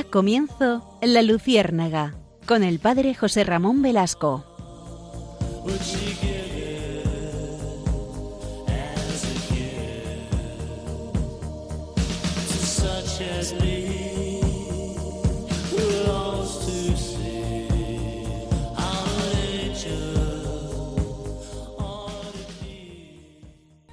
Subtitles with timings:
[0.00, 2.14] Comienzo La Luciérnaga
[2.46, 4.42] con el padre José Ramón Velasco.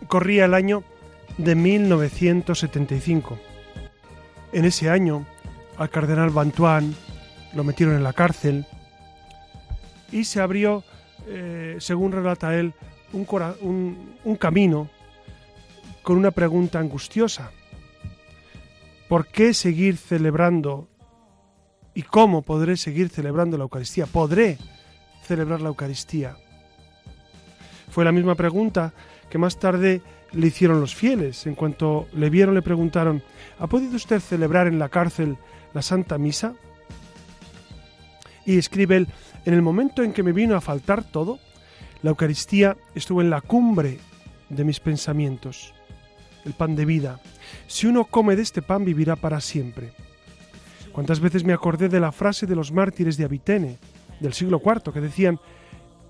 [0.07, 0.83] Corría el año
[1.37, 3.37] de 1975.
[4.53, 5.25] En ese año,
[5.79, 6.93] al cardenal Bantuán
[7.53, 8.65] lo metieron en la cárcel
[10.11, 10.83] y se abrió,
[11.27, 12.73] eh, según relata él,
[13.13, 14.89] un, un camino
[16.03, 17.51] con una pregunta angustiosa.
[19.07, 20.89] ¿Por qué seguir celebrando
[21.95, 24.05] y cómo podré seguir celebrando la Eucaristía?
[24.05, 24.57] ¿Podré
[25.23, 26.35] celebrar la Eucaristía?
[27.89, 28.93] Fue la misma pregunta
[29.29, 30.01] que más tarde
[30.33, 31.47] le hicieron los fieles.
[31.47, 33.23] En cuanto le vieron le preguntaron,
[33.57, 35.37] ¿ha podido usted celebrar en la cárcel
[35.73, 36.53] la Santa Misa?
[38.45, 39.07] Y escribe él,
[39.45, 41.39] en el momento en que me vino a faltar todo,
[42.01, 43.99] la Eucaristía estuvo en la cumbre
[44.49, 45.73] de mis pensamientos,
[46.45, 47.19] el pan de vida.
[47.67, 49.91] Si uno come de este pan vivirá para siempre.
[50.91, 53.77] ¿Cuántas veces me acordé de la frase de los mártires de Avitene,
[54.19, 55.39] del siglo IV, que decían,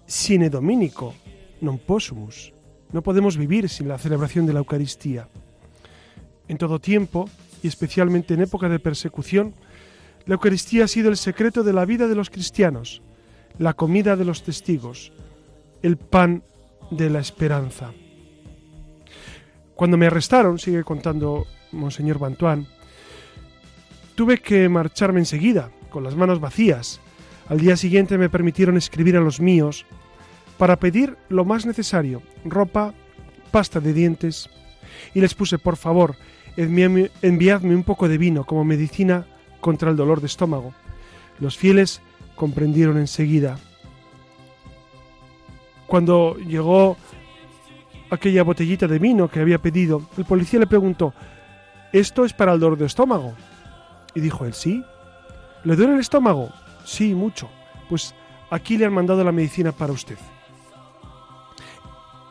[0.05, 1.13] sine dominico
[1.61, 2.55] non possumus?
[2.89, 5.29] No podemos vivir sin la celebración de la Eucaristía.
[6.47, 7.29] En todo tiempo,
[7.61, 9.53] y especialmente en época de persecución,
[10.25, 13.01] la Eucaristía ha sido el secreto de la vida de los cristianos,
[13.57, 15.11] la comida de los testigos,
[15.81, 16.43] el pan
[16.91, 17.91] de la esperanza.
[19.75, 22.67] Cuando me arrestaron, sigue contando Monseñor Bantuán,
[24.15, 26.99] tuve que marcharme enseguida, con las manos vacías.
[27.47, 29.85] Al día siguiente me permitieron escribir a los míos
[30.57, 32.93] para pedir lo más necesario, ropa,
[33.51, 34.49] pasta de dientes,
[35.13, 36.15] y les puse, por favor,
[36.59, 39.25] enviadme un poco de vino como medicina
[39.61, 40.73] contra el dolor de estómago.
[41.39, 42.01] Los fieles
[42.35, 43.57] comprendieron enseguida.
[45.87, 46.97] Cuando llegó
[48.09, 51.13] aquella botellita de vino que había pedido, el policía le preguntó,
[51.93, 53.33] ¿esto es para el dolor de estómago?
[54.13, 54.83] Y dijo él, sí.
[55.63, 56.51] ¿Le duele el estómago?
[56.85, 57.49] Sí, mucho.
[57.89, 58.13] Pues
[58.49, 60.17] aquí le han mandado la medicina para usted.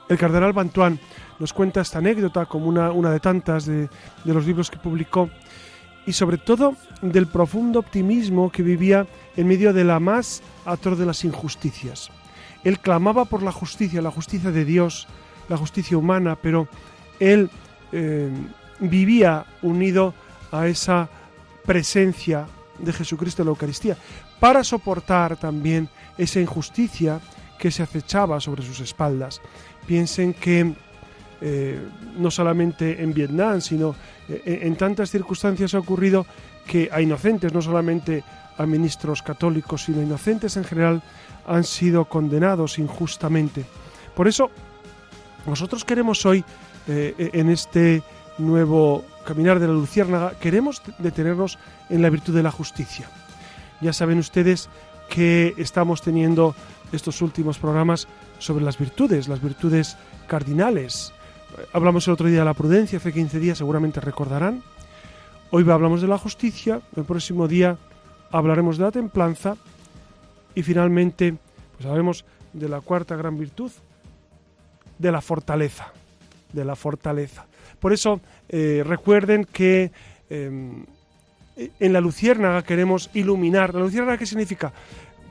[0.08, 0.98] El cardenal Bantuán
[1.38, 3.88] nos cuenta esta anécdota como una, una de tantas de,
[4.24, 5.30] de los libros que publicó
[6.06, 9.06] y sobre todo del profundo optimismo que vivía
[9.36, 12.10] en medio de la más atroz de las injusticias.
[12.64, 15.06] Él clamaba por la justicia, la justicia de Dios,
[15.48, 16.66] la justicia humana, pero
[17.20, 17.50] él
[17.92, 18.30] eh,
[18.80, 20.14] vivía unido
[20.50, 21.08] a esa
[21.64, 22.46] presencia
[22.78, 23.96] de Jesucristo en la Eucaristía,
[24.40, 27.20] para soportar también esa injusticia
[27.58, 29.40] que se acechaba sobre sus espaldas.
[29.86, 30.74] Piensen que
[31.40, 31.78] eh,
[32.16, 33.94] no solamente en Vietnam, sino
[34.28, 36.26] eh, en tantas circunstancias ha ocurrido
[36.66, 38.24] que a inocentes, no solamente
[38.56, 41.02] a ministros católicos, sino inocentes en general,
[41.46, 43.64] han sido condenados injustamente.
[44.14, 44.50] Por eso,
[45.46, 46.44] nosotros queremos hoy,
[46.88, 48.02] eh, en este
[48.38, 53.08] nuevo caminar de la Luciérnaga, queremos detenernos en la virtud de la justicia.
[53.80, 54.68] Ya saben ustedes
[55.08, 56.54] que estamos teniendo
[56.92, 59.96] estos últimos programas sobre las virtudes, las virtudes
[60.26, 61.12] cardinales.
[61.72, 64.62] Hablamos el otro día de la prudencia, hace 15 días seguramente recordarán.
[65.50, 67.78] Hoy hablamos de la justicia, el próximo día
[68.30, 69.56] hablaremos de la templanza
[70.54, 71.34] y finalmente
[71.76, 73.72] pues hablaremos de la cuarta gran virtud,
[74.98, 75.92] de la fortaleza,
[76.52, 77.46] de la fortaleza.
[77.80, 79.90] Por eso eh, recuerden que
[80.28, 80.84] em,
[81.56, 83.74] en la luciérnaga queremos iluminar.
[83.74, 84.72] ¿La luciérnaga qué significa?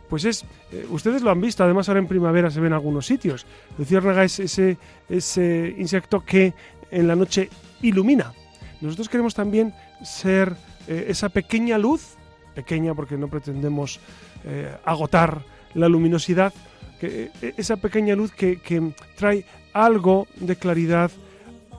[0.10, 3.06] Pues es, eh, ustedes lo han visto, además ahora en primavera se ven en algunos
[3.06, 3.46] sitios.
[3.78, 4.78] Luciérnaga es ese,
[5.10, 6.54] ese insecto que
[6.92, 7.50] en la noche
[7.82, 8.34] ilumina.
[8.82, 9.74] Nosotros queremos también
[10.04, 10.56] ser
[10.88, 12.16] eh, esa pequeña luz,
[12.56, 14.00] pequeña porque no pretendemos
[14.46, 15.42] eh, agotar
[15.74, 16.54] la luminosidad,
[17.00, 21.12] que, esa pequeña luz que, que, trae algo de claridad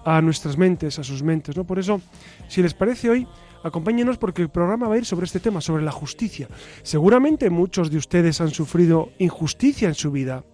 [0.04, 1.56] a nuestras mentes, a sus mentes.
[1.56, 1.64] ¿no?
[1.64, 2.00] Por eso,
[2.48, 3.26] si les parece hoy,
[3.62, 6.48] Acompáñenos porque el programa va a ir sobre este tema, sobre la justicia.
[6.82, 10.44] Seguramente muchos de ustedes han sufrido injusticia en su vida.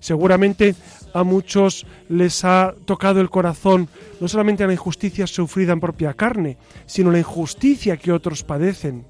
[0.00, 0.76] Seguramente
[1.12, 3.88] a muchos les ha tocado el corazón
[4.20, 6.56] no solamente la injusticia sufrida en propia carne,
[6.86, 9.06] sino la injusticia que otros padecen.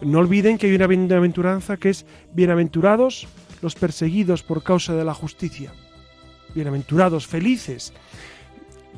[0.00, 3.28] No olviden que hay una bienaventuranza que es bienaventurados
[3.60, 5.72] los perseguidos por causa de la justicia.
[6.54, 7.92] Bienaventurados, felices,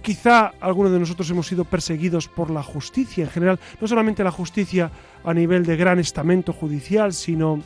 [0.03, 4.33] Quizá algunos de nosotros hemos sido perseguidos por la justicia en general, no solamente la
[4.33, 4.91] justicia
[5.25, 7.61] a nivel de gran estamento judicial, sino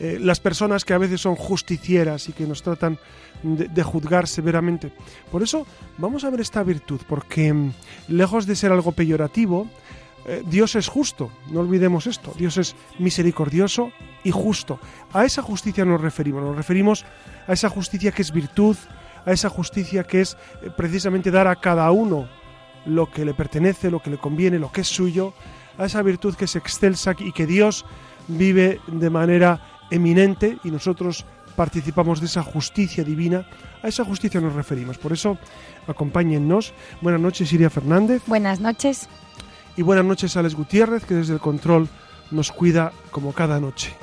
[0.00, 2.98] eh, las personas que a veces son justicieras y que nos tratan
[3.42, 4.92] de, juzgar severamente.
[5.30, 5.66] Por eso
[5.98, 7.72] vamos a ver esta virtud, porque mm,
[8.08, 9.68] lejos de ser algo peyorativo,
[10.26, 13.92] eh, Dios es justo, no olvidemos esto, Dios es misericordioso
[14.24, 14.78] y justo.
[15.12, 17.04] A esa justicia nos referimos, nos referimos
[17.46, 18.76] a esa justicia que es virtud,
[19.24, 22.28] a esa justicia que es eh, precisamente dar a cada uno
[22.86, 25.34] lo que le pertenece, lo que le conviene, lo que es suyo,
[25.78, 27.84] a esa virtud que es excelsa y que Dios
[28.28, 29.60] vive de manera
[29.90, 31.24] eminente y nosotros
[31.56, 33.46] participamos de esa justicia divina,
[33.82, 34.98] a esa justicia nos referimos.
[34.98, 35.38] Por eso,
[35.86, 36.72] acompáñennos.
[37.00, 38.22] Buenas noches, Iria Fernández.
[38.26, 39.08] Buenas noches.
[39.76, 41.88] Y buenas noches, Alex Gutiérrez, que desde el control
[42.30, 43.94] nos cuida como cada noche.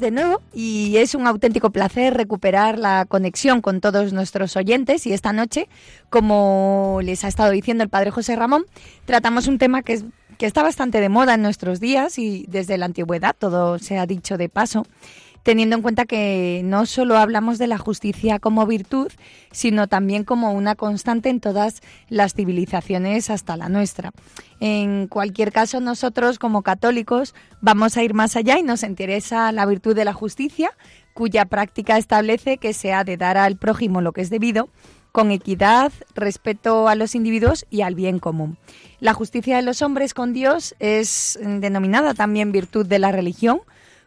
[0.00, 5.12] De nuevo y es un auténtico placer recuperar la conexión con todos nuestros oyentes y
[5.12, 5.68] esta noche,
[6.10, 8.64] como les ha estado diciendo el padre José Ramón,
[9.04, 10.04] tratamos un tema que, es,
[10.36, 14.06] que está bastante de moda en nuestros días y desde la antigüedad, todo se ha
[14.06, 14.84] dicho de paso,
[15.44, 19.12] teniendo en cuenta que no solo hablamos de la justicia como virtud,
[19.52, 24.10] sino también como una constante en todas las civilizaciones hasta la nuestra.
[24.58, 29.66] En cualquier caso, nosotros como católicos vamos a ir más allá y nos interesa la
[29.66, 30.72] virtud de la justicia,
[31.12, 34.70] cuya práctica establece que se ha de dar al prójimo lo que es debido,
[35.12, 38.56] con equidad, respeto a los individuos y al bien común.
[38.98, 43.60] La justicia de los hombres con Dios es denominada también virtud de la religión,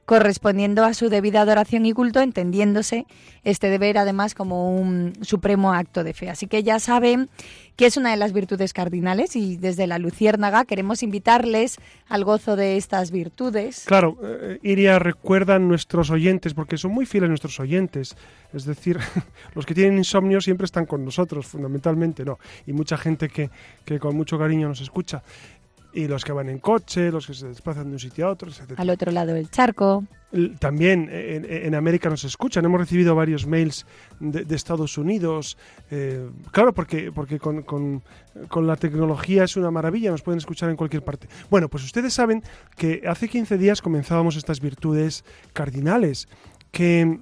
[0.07, 3.05] correspondiendo a su debida adoración y culto, entendiéndose
[3.43, 6.29] este deber además como un supremo acto de fe.
[6.29, 7.29] Así que ya saben
[7.75, 11.75] que es una de las virtudes cardinales y desde la Luciérnaga queremos invitarles
[12.07, 13.83] al gozo de estas virtudes.
[13.85, 18.15] Claro, eh, Iria recuerdan nuestros oyentes, porque son muy fieles nuestros oyentes,
[18.53, 18.99] es decir,
[19.55, 22.39] los que tienen insomnio siempre están con nosotros, fundamentalmente, ¿no?
[22.65, 23.49] Y mucha gente que,
[23.83, 25.21] que con mucho cariño nos escucha
[25.97, 28.51] y los que van en coche, los que se desplazan de un sitio a otro,
[28.51, 28.73] etc.
[28.77, 30.05] Al otro lado del charco.
[30.59, 33.87] También en, en América nos escuchan, hemos recibido varios mails
[34.19, 35.57] de, de Estados Unidos.
[35.89, 38.03] Eh, claro, porque, porque con, con,
[38.47, 41.27] con, la tecnología es una maravilla, nos pueden escuchar en cualquier parte.
[41.49, 42.43] Bueno, pues ustedes saben
[42.75, 46.27] que hace 15 días comenzábamos estas virtudes cardinales,
[46.71, 47.21] que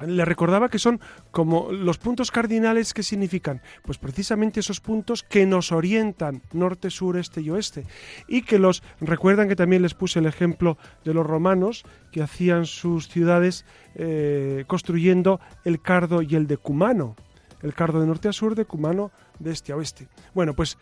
[0.00, 5.46] le recordaba que son como los puntos cardinales que significan, pues precisamente esos puntos que
[5.46, 7.86] nos orientan norte, sur, este y oeste.
[8.26, 12.66] Y que los recuerdan que también les puse el ejemplo de los romanos que hacían
[12.66, 17.16] sus ciudades eh, construyendo el cardo y el decumano.
[17.62, 20.08] El cardo de norte a sur, decumano de este a oeste.
[20.34, 20.76] Bueno, pues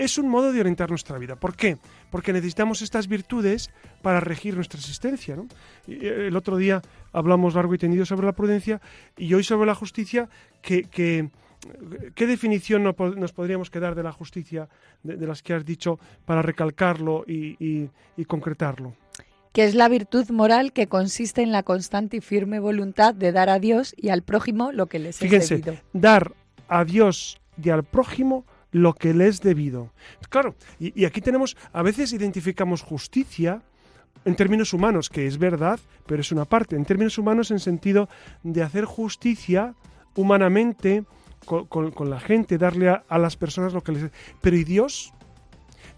[0.00, 1.36] es un modo de orientar nuestra vida.
[1.36, 1.76] ¿Por qué?
[2.10, 5.36] Porque necesitamos estas virtudes para regir nuestra existencia.
[5.36, 5.46] ¿no?
[5.86, 6.80] Eh, el otro día
[7.12, 8.80] hablamos largo y tendido sobre la prudencia
[9.18, 10.30] y hoy sobre la justicia,
[10.62, 14.70] que, ¿qué definición nos podríamos quedar de la justicia,
[15.02, 17.90] de, las que has dicho, para recalcarlo y,
[18.26, 18.94] concretarlo?
[19.52, 23.50] que es la virtud moral que consiste en la constante y firme voluntad de dar
[23.50, 25.82] a Dios y al prójimo lo que les Fíjense, es debido.
[25.92, 26.32] dar
[26.68, 29.92] a Dios y al prójimo lo que le es debido.
[30.28, 33.62] Claro, y, aquí tenemos, a veces identificamos justicia
[34.24, 36.76] en términos humanos, que es verdad, pero es una parte.
[36.76, 38.08] En términos humanos, en sentido
[38.42, 39.74] de hacer justicia
[40.14, 41.04] humanamente
[41.46, 44.10] con, la gente, darle a, las personas lo que les...
[44.40, 45.12] Pero ¿y Dios?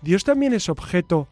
[0.01, 1.29] Dios también es objeto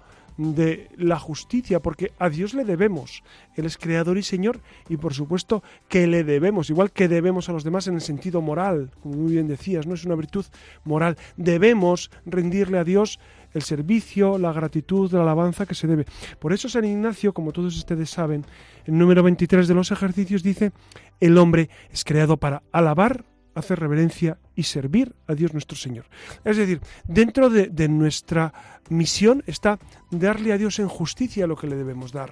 [0.96, 3.22] la justicia, porque a Dios le debemos.
[3.56, 7.52] Él es creador y Señor y por supuesto que le debemos, igual que debemos a
[7.52, 10.46] los demás en el sentido moral, como muy bien decías, no es una virtud
[10.84, 11.16] moral.
[11.36, 13.20] Debemos rendirle a Dios
[13.52, 16.06] el servicio, la gratitud, la alabanza que se debe.
[16.38, 18.44] Por eso San Ignacio, como todos ustedes saben,
[18.86, 20.72] el número 23 de los ejercicios dice,
[21.20, 26.06] el hombre es creado para alabar hacer reverencia y servir a Dios nuestro Señor.
[26.44, 28.52] Es decir, dentro de, nuestra
[28.88, 29.78] misión está
[30.10, 32.30] darle a Dios en justicia lo que le debemos dar.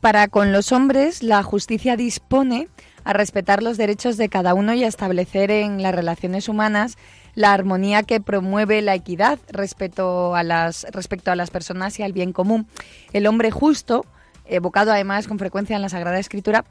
[0.00, 2.68] Para con los hombres, la justicia dispone
[3.04, 6.96] a respetar los derechos de cada uno y a establecer en las relaciones humanas
[7.34, 12.12] la armonía que promueve la equidad respecto a las, respecto a las personas y al
[12.12, 12.66] bien común.
[13.12, 14.04] El hombre justo,
[14.46, 16.64] evocado además con frecuencia en la Sagrada Escritura,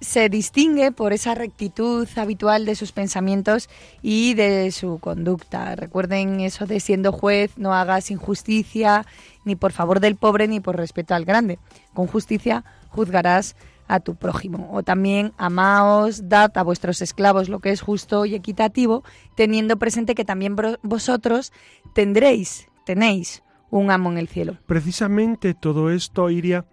[0.00, 3.68] se distingue por esa rectitud habitual de sus pensamientos
[4.02, 5.74] y de su conducta.
[5.74, 9.06] Recuerden eso de siendo juez, no hagas injusticia,
[9.44, 11.58] ni por favor del pobre, ni por respeto al grande.
[11.94, 13.56] Con justicia juzgarás
[13.88, 14.70] a tu prójimo.
[14.72, 19.02] O también amaos, dad a vuestros esclavos lo que es justo y equitativo,
[19.34, 21.52] teniendo presente que también vosotros
[21.94, 24.56] tendréis, tenéis un amo en el cielo.
[24.66, 26.64] Precisamente todo esto iría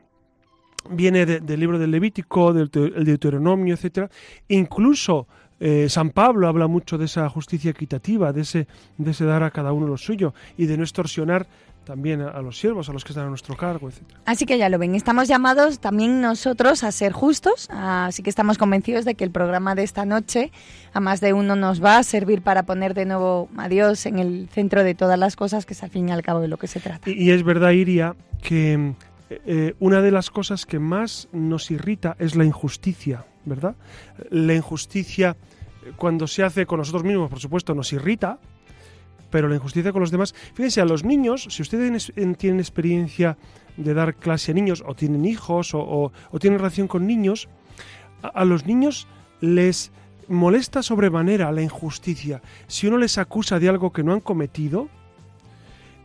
[0.90, 4.10] viene del libro del Levítico, del Deuteronomio, etcétera.
[4.48, 5.28] Incluso
[5.60, 9.52] eh, San Pablo habla mucho de esa justicia equitativa, de ese, de ese dar a
[9.52, 11.48] cada uno lo suyo y de no extorsionar
[11.86, 14.02] también a, los siervos, a los que están a nuestro cargo, etc.
[14.26, 18.58] Así que ya lo ven, estamos llamados también nosotros a ser justos, así que estamos
[18.58, 20.52] convencidos de que el programa de esta noche
[20.94, 24.20] a más de uno nos va a servir para poner de nuevo a Dios en
[24.20, 26.58] el centro de todas las cosas, que es al fin y al cabo de lo
[26.58, 27.10] que se trata.
[27.10, 28.96] Y, es verdad, Iria, que
[29.30, 33.76] eh, una de las cosas que más nos irrita es la injusticia, ¿verdad?
[34.30, 35.36] La injusticia
[35.86, 38.40] eh, cuando se hace con nosotros mismos, por supuesto, nos irrita,
[39.32, 40.36] pero la injusticia con los demás.
[40.54, 43.38] Fíjense, a los niños, si ustedes tienen experiencia
[43.78, 47.50] de dar clase a niños, o tienen hijos, o, tienen relación con niños,
[48.22, 49.08] a, los niños
[49.42, 49.92] les
[50.28, 52.42] molesta sobremanera la injusticia.
[52.68, 54.88] Si uno les acusa de algo que no han cometido,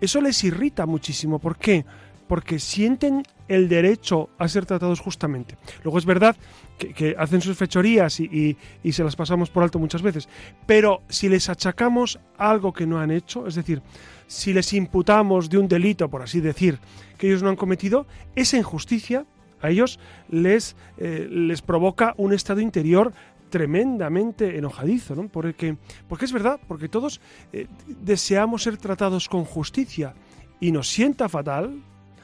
[0.00, 1.39] eso les irrita muchísimo.
[1.39, 1.85] ¿Por qué?
[2.31, 5.57] Porque sienten el derecho a ser tratados justamente.
[5.83, 6.37] Luego es verdad
[6.79, 8.57] que, hacen sus fechorías y,
[8.93, 10.29] se las pasamos por alto muchas veces,
[10.65, 13.83] pero si les achacamos algo que no han hecho, es decir,
[14.29, 16.79] si les imputamos de un delito, por así decir,
[17.19, 18.07] que ellos no han cometido,
[18.37, 19.27] esa injusticia
[19.61, 23.13] a ellos les, eh, les provoca un estado interior
[23.51, 25.27] tremendamente enojadizo, ¿no?
[25.27, 25.77] Porque,
[26.09, 27.21] porque es verdad, porque todos
[27.53, 30.15] eh, deseamos ser tratados con justicia
[30.61, 31.83] y nos sienta fatal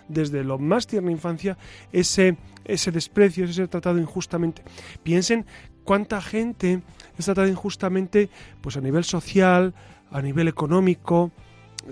[0.08, 1.56] desde lo más tierna infancia
[1.92, 4.62] ese, ese desprecio, ese ser tratado injustamente.
[5.02, 5.46] Piensen
[5.84, 6.82] cuánta gente
[7.18, 8.28] es tratada injustamente
[8.60, 9.74] pues a nivel social,
[10.10, 11.32] a nivel económico,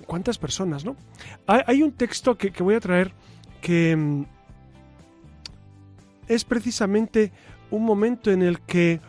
[0.05, 0.95] cuántas personas, ¿no?
[1.47, 3.13] Hay, un texto que, voy a traer
[3.61, 4.25] que mm,
[6.27, 7.31] es precisamente
[7.71, 8.99] un momento en el que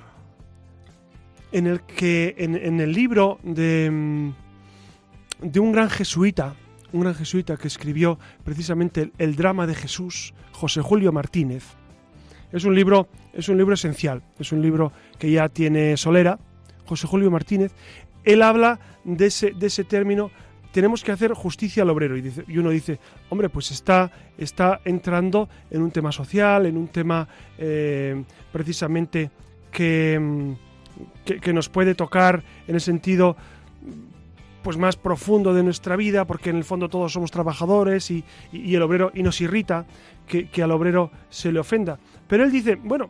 [1.52, 4.32] en el que en, el libro de, mm,
[5.40, 6.54] de un gran jesuita
[6.96, 11.64] un gran jesuita que escribió precisamente el, drama de Jesús, José Julio Martínez.
[12.52, 16.38] Es un libro, es un libro esencial, es un libro que ya tiene solera,
[16.86, 17.72] José Julio Martínez.
[18.24, 20.30] Él habla de ese, de ese término,
[20.72, 22.16] tenemos que hacer justicia al obrero.
[22.16, 22.98] Y, uno dice,
[23.28, 29.30] hombre, pues está, está entrando en un tema social, en un tema eh, precisamente
[29.70, 30.54] que,
[31.24, 33.36] que, que nos puede tocar en el sentido
[34.66, 38.82] pues más profundo de nuestra vida, porque en el fondo todos somos trabajadores y, el
[38.82, 39.86] obrero, y nos irrita
[40.26, 42.00] que, al obrero se le ofenda.
[42.26, 43.08] Pero él dice, bueno,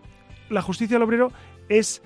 [0.50, 1.32] la justicia del obrero
[1.70, 2.02] es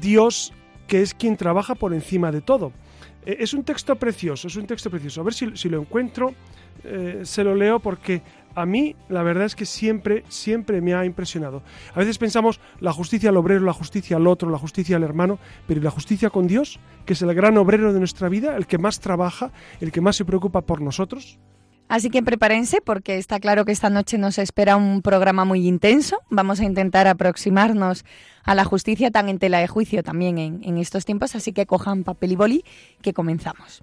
[0.00, 0.52] Dios
[0.88, 2.72] que es quien trabaja por encima de todo.
[3.24, 5.20] E, es un texto precioso, es un texto precioso.
[5.20, 6.34] A ver si, lo encuentro,
[6.82, 8.20] eh, se lo leo porque
[8.54, 11.62] a mí la verdad es que siempre, siempre me ha impresionado.
[11.94, 15.38] A veces pensamos la justicia al obrero, la justicia al otro, la justicia al hermano,
[15.66, 18.78] pero la justicia con Dios, que es el gran obrero de nuestra vida, el que
[18.78, 21.38] más trabaja, el que más se preocupa por nosotros?
[21.88, 26.20] Así que prepárense porque está claro que esta noche nos espera un programa muy intenso.
[26.30, 28.06] Vamos a intentar aproximarnos
[28.44, 31.66] a la justicia tan en tela de juicio también en, en estos tiempos, así que
[31.66, 32.64] cojan papel y boli
[33.02, 33.82] que comenzamos.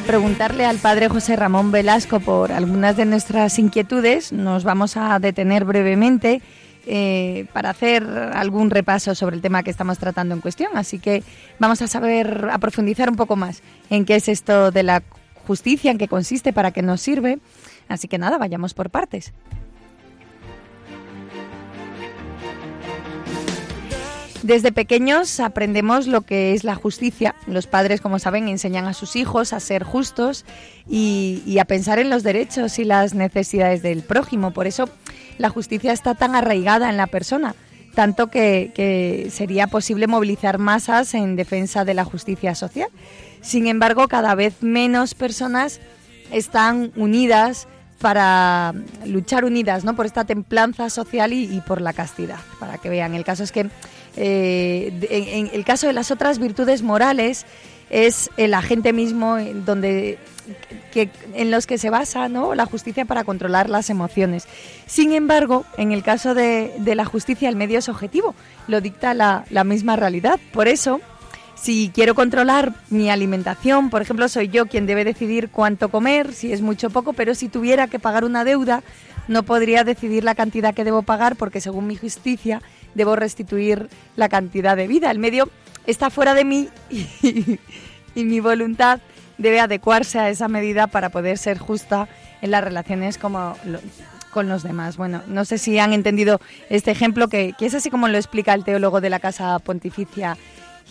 [0.00, 5.66] Preguntarle al padre José Ramón Velasco por algunas de nuestras inquietudes, nos vamos a detener
[5.66, 6.40] brevemente
[6.86, 10.70] eh, para hacer algún repaso sobre el tema que estamos tratando en cuestión.
[10.76, 11.22] Así que
[11.58, 15.02] vamos a saber, a profundizar un poco más en qué es esto de la
[15.46, 17.38] justicia, en qué consiste, para qué nos sirve.
[17.88, 19.32] Así que nada, vayamos por partes.
[24.42, 27.36] Desde pequeños aprendemos lo que es la justicia.
[27.46, 30.44] Los padres, como saben, enseñan a sus hijos a ser justos
[30.88, 34.50] y, a pensar en los derechos y las necesidades del prójimo.
[34.50, 34.88] Por eso
[35.38, 37.54] la justicia está tan arraigada en la persona,
[37.94, 42.88] tanto que, sería posible movilizar masas en defensa de la justicia social.
[43.42, 45.80] Sin embargo, cada vez menos personas
[46.32, 47.68] están unidas
[48.00, 48.74] para
[49.06, 49.94] luchar unidas ¿no?
[49.94, 52.38] por esta templanza social y, y por la castidad.
[52.58, 53.70] Para que vean, el caso es que
[54.16, 57.46] eh, en, el caso de las otras virtudes morales
[57.90, 60.18] es el agente mismo donde
[60.92, 62.54] que, en los que se basa ¿no?
[62.54, 64.46] la justicia para controlar las emociones.
[64.86, 68.34] Sin embargo, en el caso de, la justicia, el medio es objetivo,
[68.68, 70.38] lo dicta la, la misma realidad.
[70.52, 71.00] Por eso,
[71.54, 76.52] si quiero controlar mi alimentación, por ejemplo, soy yo quien debe decidir cuánto comer, si
[76.52, 78.82] es mucho o poco, pero si tuviera que pagar una deuda,
[79.28, 82.60] no podría decidir la cantidad que debo pagar porque según mi justicia
[82.94, 85.10] debo restituir la cantidad de vida.
[85.10, 85.48] El medio
[85.86, 87.58] está fuera de mí y,
[88.24, 89.00] mi voluntad
[89.38, 92.08] debe adecuarse a esa medida para poder ser justa
[92.42, 93.56] en las relaciones como
[94.32, 94.96] con los demás.
[94.96, 98.64] Bueno, no sé si han entendido este ejemplo que, es así como lo explica el
[98.64, 100.36] teólogo de la Casa Pontificia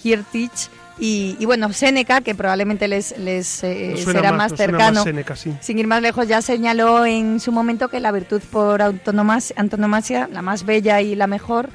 [0.04, 0.70] Hirtich.
[1.00, 5.04] Y, bueno, Séneca, que probablemente les, les eh, será más, cercano,
[5.60, 10.44] sin ir más lejos, ya señaló en su momento que la virtud por antonomasia, la
[10.44, 11.70] más bella y la mejor,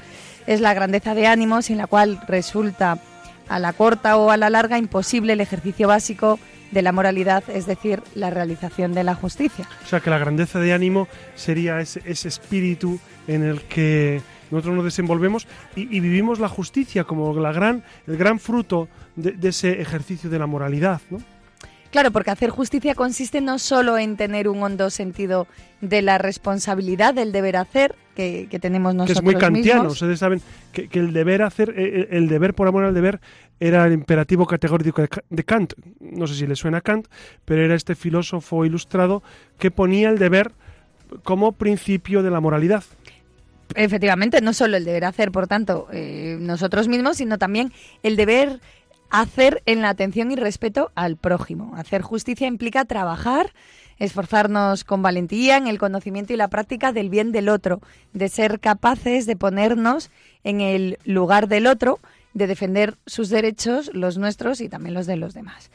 [0.47, 2.97] es la grandeza de ánimo sin la cual resulta
[3.47, 6.39] a la corta o a la larga imposible el ejercicio básico
[6.71, 9.67] de la moralidad, es decir, la realización de la justicia.
[9.85, 14.85] O sea que la grandeza de ánimo sería ese, espíritu en el que nosotros nos
[14.85, 20.29] desenvolvemos y, vivimos la justicia como la gran, el gran fruto de, de ese ejercicio
[20.29, 21.19] de la moralidad, ¿no?
[21.89, 25.47] Claro, porque hacer justicia consiste no solo en tener un hondo sentido
[25.79, 29.19] de la responsabilidad del deber hacer que, tenemos nosotros.
[29.19, 29.89] Que es muy kantiano.
[29.89, 30.41] Ustedes saben
[30.73, 33.19] que, el deber hacer, eh, eh, el deber por amor al deber,
[33.59, 35.73] era el imperativo categórico de Kant.
[35.99, 37.07] No sé si le suena a Kant,
[37.45, 39.23] pero era este filósofo ilustrado
[39.59, 40.51] que ponía el deber
[41.23, 42.83] como principio de la moralidad.
[43.75, 48.59] Efectivamente, no solo el deber hacer, por tanto, eh, nosotros mismos, sino también el deber
[49.09, 51.75] hacer en la atención y respeto al prójimo.
[51.75, 53.53] Hacer justicia implica trabajar,
[53.99, 57.81] esforzarnos con valentía en el conocimiento y la práctica del bien del otro,
[58.13, 60.09] de ser capaces de ponernos
[60.43, 61.99] en el lugar del otro,
[62.33, 65.71] de defender sus derechos, los nuestros y también los de los demás.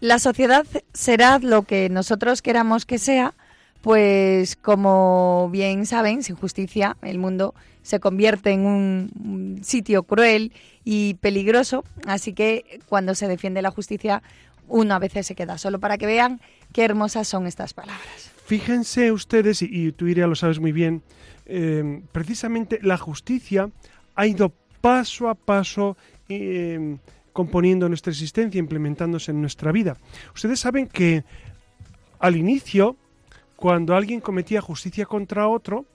[0.00, 3.34] La sociedad será lo que nosotros queramos que sea,
[3.82, 10.52] pues como bien saben, sin justicia el mundo se convierte en un sitio cruel
[10.84, 14.22] y peligroso, así que cuando se defiende la justicia
[14.68, 16.40] uno a veces se queda solo para que vean
[16.72, 18.30] qué hermosas son estas palabras.
[18.46, 21.02] Fíjense ustedes, y, tú Iria lo sabes muy bien,
[21.46, 23.70] eh, precisamente la justicia
[24.14, 25.96] ha ido paso a paso
[26.28, 26.96] eh,
[27.32, 29.96] componiendo nuestra existencia, implementándose en nuestra vida.
[30.34, 31.24] Ustedes saben que
[32.18, 32.96] al inicio,
[33.56, 35.86] cuando alguien cometía justicia contra otro,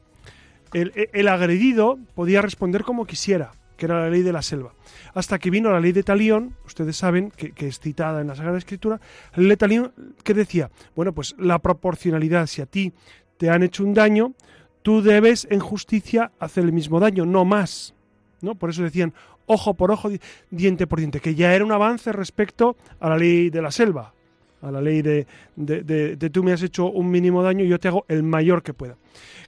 [0.74, 4.74] el, agredido podía responder como quisiera, que era la ley de la selva.
[5.14, 8.58] Hasta que vino la ley de Talión, ustedes saben que, es citada en la Sagrada
[8.58, 9.00] Escritura,
[9.36, 12.94] la ley de Talión que decía, bueno, pues la proporcionalidad, si a ti
[13.38, 14.34] te han hecho un daño,
[14.82, 17.94] tú debes en justicia hacer el mismo daño, no más.
[18.42, 18.56] ¿no?
[18.56, 19.14] Por eso decían
[19.46, 20.10] ojo por ojo,
[20.52, 24.14] diente por diente, que ya era un avance respecto a la ley de la selva,
[24.62, 25.84] a la ley de, de,
[26.16, 28.74] de tú me has hecho un mínimo daño y yo te hago el mayor que
[28.74, 28.96] pueda.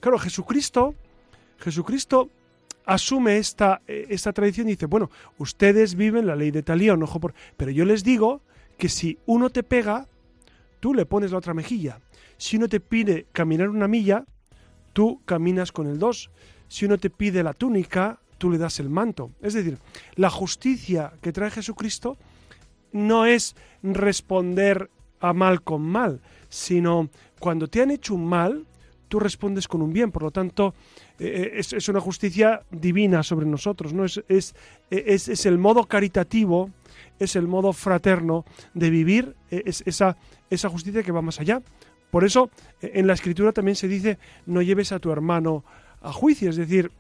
[0.02, 0.96] Claro, Jesucristo
[1.60, 2.30] Jesucristo
[2.86, 7.19] asume esta, eh, esta tradición y dice, bueno, ustedes viven la ley de talión, ojo
[7.19, 7.34] por...
[7.58, 8.41] Pero yo les digo
[8.78, 10.08] que si uno te pega,
[10.80, 12.00] tú le pones la otra mejilla.
[12.38, 14.26] Si uno te pide caminar una milla,
[14.93, 16.30] tú caminas con el dos.
[16.67, 19.32] Si uno te pide la túnica, tú le das el manto.
[19.41, 19.78] Es decir,
[20.15, 22.17] la justicia que trae Jesucristo
[22.91, 28.65] no es responder a mal con mal, sino cuando te han hecho un mal,
[29.08, 30.12] tú respondes con un bien.
[30.12, 30.74] Por lo tanto,
[31.20, 34.06] eh, eh, es, una justicia divina sobre nosotros, ¿no?
[34.06, 34.56] Es, es,
[34.89, 36.70] es, el modo caritativo,
[37.20, 40.18] es el modo fraterno de vivir eh, es esa,
[40.50, 41.62] esa justicia que va más allá.
[42.12, 42.50] Por eso
[42.82, 45.65] en la escritura también se dice no lleves a tu hermano
[46.02, 46.91] a juicio, es decir,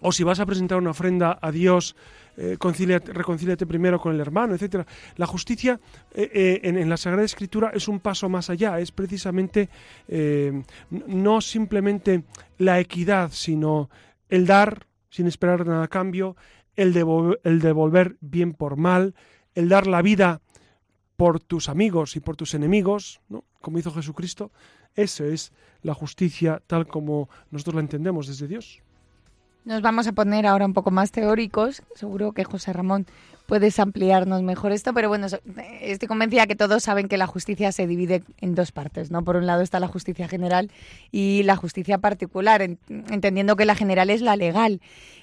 [0.00, 1.96] o si vas a presentar una ofrenda a Dios,
[2.36, 4.86] eh, reconcíliate primero con el hermano, etcétera.
[5.16, 5.80] La justicia
[6.12, 9.70] eh, eh, en, la Sagrada Escritura es un paso más allá, es precisamente
[10.90, 12.24] no simplemente
[12.58, 13.88] la equidad, sino
[14.28, 16.36] el dar sin esperar nada a cambio,
[16.76, 16.94] el,
[17.44, 19.14] el devolver bien por mal,
[19.54, 20.42] el dar la vida
[21.16, 23.44] por tus amigos y por tus enemigos, ¿no?
[23.62, 24.52] como hizo Jesucristo.
[24.94, 28.82] Eso es la justicia tal como nosotros la entendemos desde Dios.
[29.66, 31.82] Nos vamos a poner ahora un poco más teóricos.
[31.96, 33.04] Seguro que José Ramón
[33.46, 35.26] puedes ampliarnos mejor esto, pero bueno,
[35.80, 39.24] estoy convencida que todos saben que la justicia se divide en dos partes, ¿no?
[39.24, 40.70] Por un lado está la justicia general
[41.10, 44.80] y la justicia particular, entendiendo que la general es la legal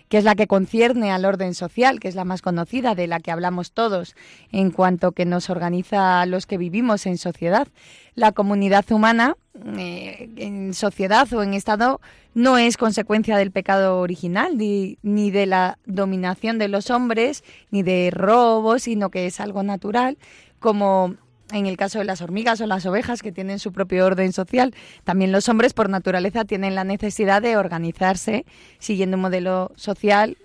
[0.10, 3.20] que es la que concierne al orden social, que es la más conocida, de la
[3.20, 4.16] que hablamos todos,
[4.52, 7.68] en cuanto que nos organiza los que vivimos en sociedad.
[8.16, 9.36] La comunidad humana,
[9.78, 12.00] eh, en sociedad o en Estado,
[12.34, 17.84] no es consecuencia del pecado original, ni, ni de la dominación de los hombres, ni
[17.84, 20.18] de robos, sino que es algo natural,
[20.60, 21.16] como
[21.52, 24.74] en el caso de las hormigas o las ovejas que tienen su propio orden social,
[25.04, 28.46] también los hombres por naturaleza tienen la necesidad de organizarse
[28.80, 30.38] siguiendo un modelo social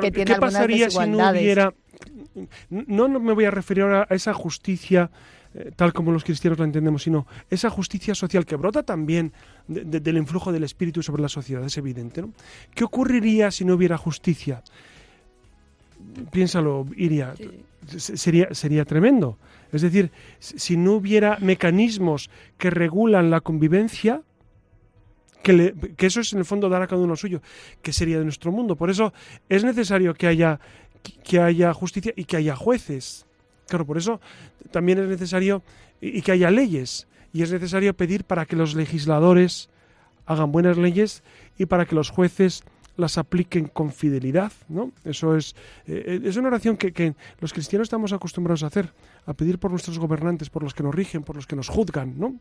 [0.00, 1.72] que tiene ¿qué pasaría si no hubiera
[2.68, 5.10] no, me voy a referir ahora a esa justicia
[5.56, 9.32] eh, tal como los cristianos la entendemos, sino esa justicia social que brota también
[9.66, 12.20] del influjo del Espíritu sobre la sociedad, es evidente.
[12.20, 12.32] ¿no?
[12.74, 14.62] ¿Qué ocurriría si no hubiera justicia?
[16.30, 17.34] Piénsalo, Iria.
[17.86, 19.38] Sería, sería tremendo.
[19.72, 24.22] Es decir, si no hubiera mecanismos que regulan la convivencia,
[25.42, 27.40] que, eso es en el fondo dar a cada uno suyo,
[27.80, 28.76] que sería de nuestro mundo.
[28.76, 29.14] Por eso
[29.48, 30.60] es necesario que haya,
[31.24, 33.26] que haya justicia y que haya jueces.
[33.66, 34.20] Claro, por eso
[34.70, 35.62] también es necesario
[36.00, 37.06] y que haya leyes.
[37.32, 39.68] Y es necesario pedir para que los legisladores
[40.26, 41.22] hagan buenas leyes
[41.58, 42.64] y para que los jueces
[42.96, 44.90] las apliquen con fidelidad, ¿no?
[45.04, 45.54] Eso es,
[45.86, 48.92] eh, es una oración que, que, los cristianos estamos acostumbrados a hacer,
[49.26, 52.18] a pedir por nuestros gobernantes, por los que nos rigen, por los que nos juzgan,
[52.18, 52.36] ¿no?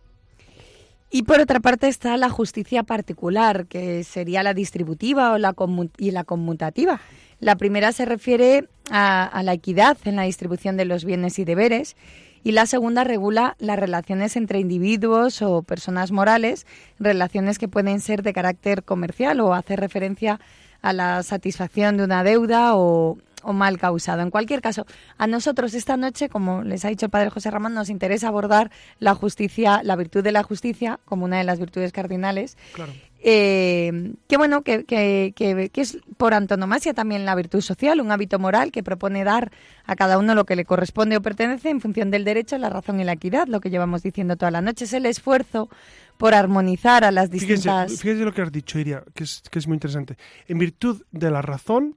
[1.12, 5.56] Y por otra parte está la justicia particular, que sería la distributiva o la
[5.98, 7.00] y la conmutativa.
[7.46, 11.96] La primera se refiere a, la equidad en la distribución de los bienes y deberes
[12.44, 16.66] y la segunda regula las relaciones entre individuos o personas morales,
[16.98, 20.40] relaciones que pueden ser de carácter comercial o hacer referencia
[20.82, 24.22] a la satisfacción de una deuda o, o mal causado.
[24.22, 24.86] En cualquier caso,
[25.18, 28.72] a nosotros esta noche, como les ha dicho el padre José Ramón, nos interesa abordar
[29.00, 32.58] la justicia, la virtud de la justicia como una de las virtudes cardinales.
[32.74, 32.92] Claro.
[33.28, 38.38] Eh, que bueno, que, que, que, es por antonomasia también la virtud social, un hábito
[38.38, 39.52] moral que propone dar
[39.86, 43.00] a cada uno lo que le corresponde o pertenece en función del derecho, la razón
[43.00, 44.86] y la equidad, lo que llevamos diciendo toda la noche.
[44.86, 45.70] Es el esfuerzo
[46.18, 48.00] por armonizar a las distintas...
[48.00, 50.18] Fíjese, lo que has dicho, Iria, que es, que es muy interesante.
[50.48, 51.96] En virtud de la razón,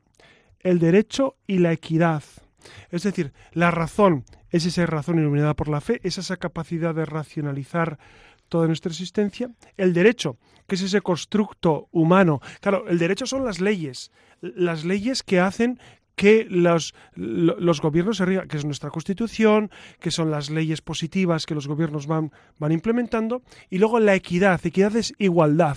[0.61, 2.23] el derecho y la equidad.
[2.90, 7.07] Es decir, la razón es esa razón iluminada por la fe, es esa capacidad de
[7.07, 7.99] racionalizar
[8.49, 9.51] toda nuestra existencia.
[9.77, 12.40] El derecho, que es ese constructo humano.
[12.61, 15.79] Claro, el derecho son las leyes, las leyes que hacen
[16.16, 21.47] que los, los gobiernos se rigan, que es nuestra constitución, que son las leyes positivas
[21.47, 24.61] que los gobiernos van, van implementando, y luego la equidad.
[24.66, 25.77] Equidad es igualdad.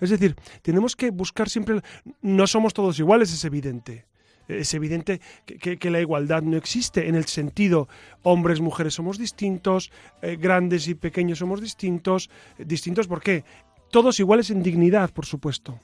[0.00, 1.80] Es decir, tenemos que buscar siempre,
[2.20, 4.07] no somos todos iguales, es evidente
[4.48, 7.88] es evidente que, la igualdad no existe en el sentido
[8.22, 12.30] hombres, mujeres somos distintos, eh, grandes y pequeños somos distintos.
[12.58, 13.44] distintos ¿por qué?
[13.90, 15.78] Todos iguales en dignidad, por supuesto.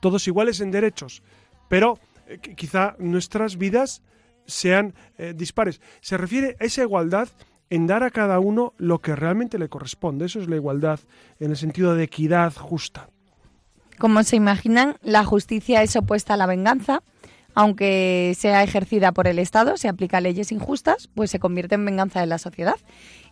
[0.00, 1.22] Todos iguales en derechos.
[1.68, 4.02] Pero eh, quizá nuestras vidas
[4.46, 5.80] sean eh, dispares.
[6.00, 7.28] Se refiere a esa igualdad
[7.70, 10.26] en dar a cada uno lo que realmente le corresponde.
[10.26, 11.00] Eso es la igualdad
[11.40, 13.10] en el sentido de equidad justa.
[13.98, 17.02] Como se imaginan, la justicia es opuesta a la venganza
[17.54, 22.20] aunque sea ejercida por el Estado, se aplica leyes injustas, pues se convierte en venganza
[22.20, 22.76] de la sociedad.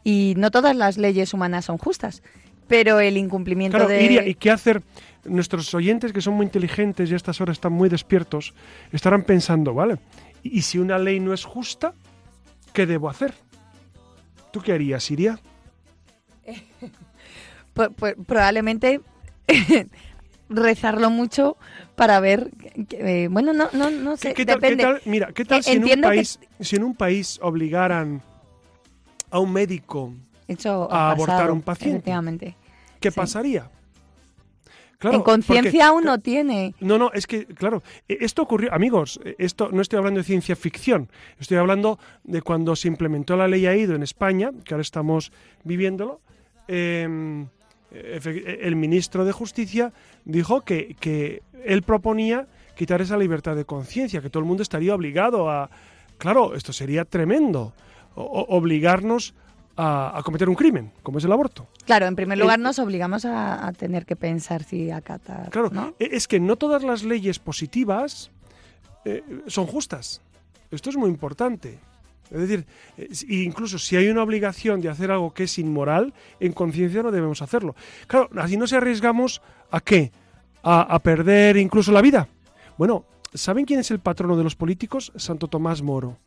[0.04, 2.22] Y no todas las leyes humanas son justas,
[2.68, 4.24] pero el incumplimiento de...
[4.26, 4.82] ¿y qué hacer?
[5.24, 8.54] Nuestros oyentes, que son muy inteligentes y a estas horas están muy despiertos,
[8.92, 9.98] estarán pensando, ¿vale?
[10.42, 11.94] ¿Y si una ley no es justa,
[12.72, 13.34] qué debo hacer?
[14.52, 15.38] ¿Tú qué harías, Iria?
[17.74, 19.00] pues, pues, probablemente
[20.48, 21.56] rezarlo mucho
[21.96, 22.50] para ver
[22.90, 25.00] eh, bueno no no no sé ¿Qué, tal, depende.
[25.04, 28.22] mira qué tal si en un país si en un país obligaran
[29.30, 30.12] a un médico
[30.90, 32.56] a abortar a un paciente
[33.00, 33.70] qué pasaría
[34.98, 36.74] Claro, en conciencia uno tiene.
[36.80, 40.24] No, no, es que, claro, e, esto ocurrió, amigos, e, esto no estoy hablando de
[40.24, 44.80] ciencia ficción, estoy hablando de cuando se implementó la ley AIDO en España, que ahora
[44.80, 45.32] estamos
[45.64, 46.22] viviéndolo.
[46.66, 47.46] Eh,
[47.90, 49.92] el ministro de Justicia
[50.24, 52.46] dijo que, él proponía
[52.76, 55.70] quitar esa libertad de conciencia, que todo el mundo estaría obligado a...
[56.18, 57.74] Claro, esto sería tremendo,
[58.14, 59.34] obligarnos
[59.76, 61.68] a, cometer un crimen, como es el aborto.
[61.84, 65.50] Claro, en primer lugar nos obligamos a, tener que pensar si acatar.
[65.50, 68.30] Claro, e, es que no todas las leyes positivas
[69.04, 70.22] eh, son justas.
[70.70, 71.78] Esto es muy importante.
[72.30, 76.52] Es decir, eh, incluso si hay una obligación de hacer algo que es inmoral, en
[76.52, 77.74] conciencia no debemos hacerlo.
[78.06, 80.12] Claro, así no se arriesgamos a qué?
[80.62, 82.28] A, perder incluso la vida.
[82.76, 85.12] Bueno, ¿saben quién es el patrono de los políticos?
[85.14, 86.18] Santo Tomás Moro.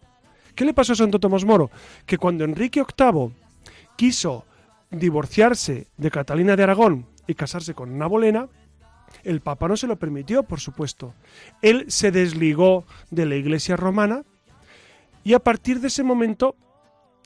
[0.55, 1.69] ¿Qué le pasó a Santo Tomás Moro?
[2.05, 3.33] Que cuando Enrique VIII
[3.97, 4.45] quiso
[4.91, 8.47] divorciarse de Catalina de Aragón y casarse con Ana Bolena,
[9.23, 11.13] el Papa no se lo permitió, por supuesto.
[11.61, 14.23] Él se desligó de la Iglesia romana
[15.23, 16.55] y a partir de ese momento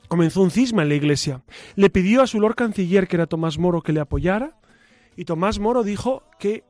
[0.08, 1.42] comenzó un cisma en la Iglesia.
[1.76, 4.56] Le pidió a su Lord Canciller, que era Tomás Moro, que le apoyara
[5.16, 6.64] y Tomás Moro dijo que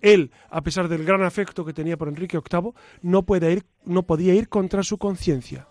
[0.00, 4.34] él, a pesar del gran afecto que tenía por Enrique VIII, no, ir, no podía
[4.34, 5.66] ir contra su conciencia.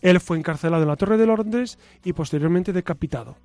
[0.00, 3.36] Él fue encarcelado en la Torre de Londres y posteriormente decapitado.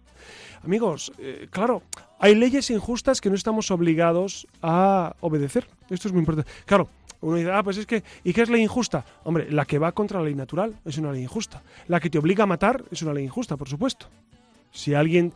[0.64, 1.84] Amigos, eh, claro,
[2.20, 5.68] hay leyes injustas que no estamos obligados a obedecer.
[5.90, 6.50] Esto es muy importante.
[6.66, 6.88] Claro,
[7.20, 9.06] uno dice, ah, pues es que, ¿y qué es ley injusta?
[9.24, 11.62] Hombre, la que va contra la ley natural es una ley injusta.
[11.88, 14.08] La que te obliga a matar es una ley injusta, por supuesto.
[14.72, 15.34] Si alguien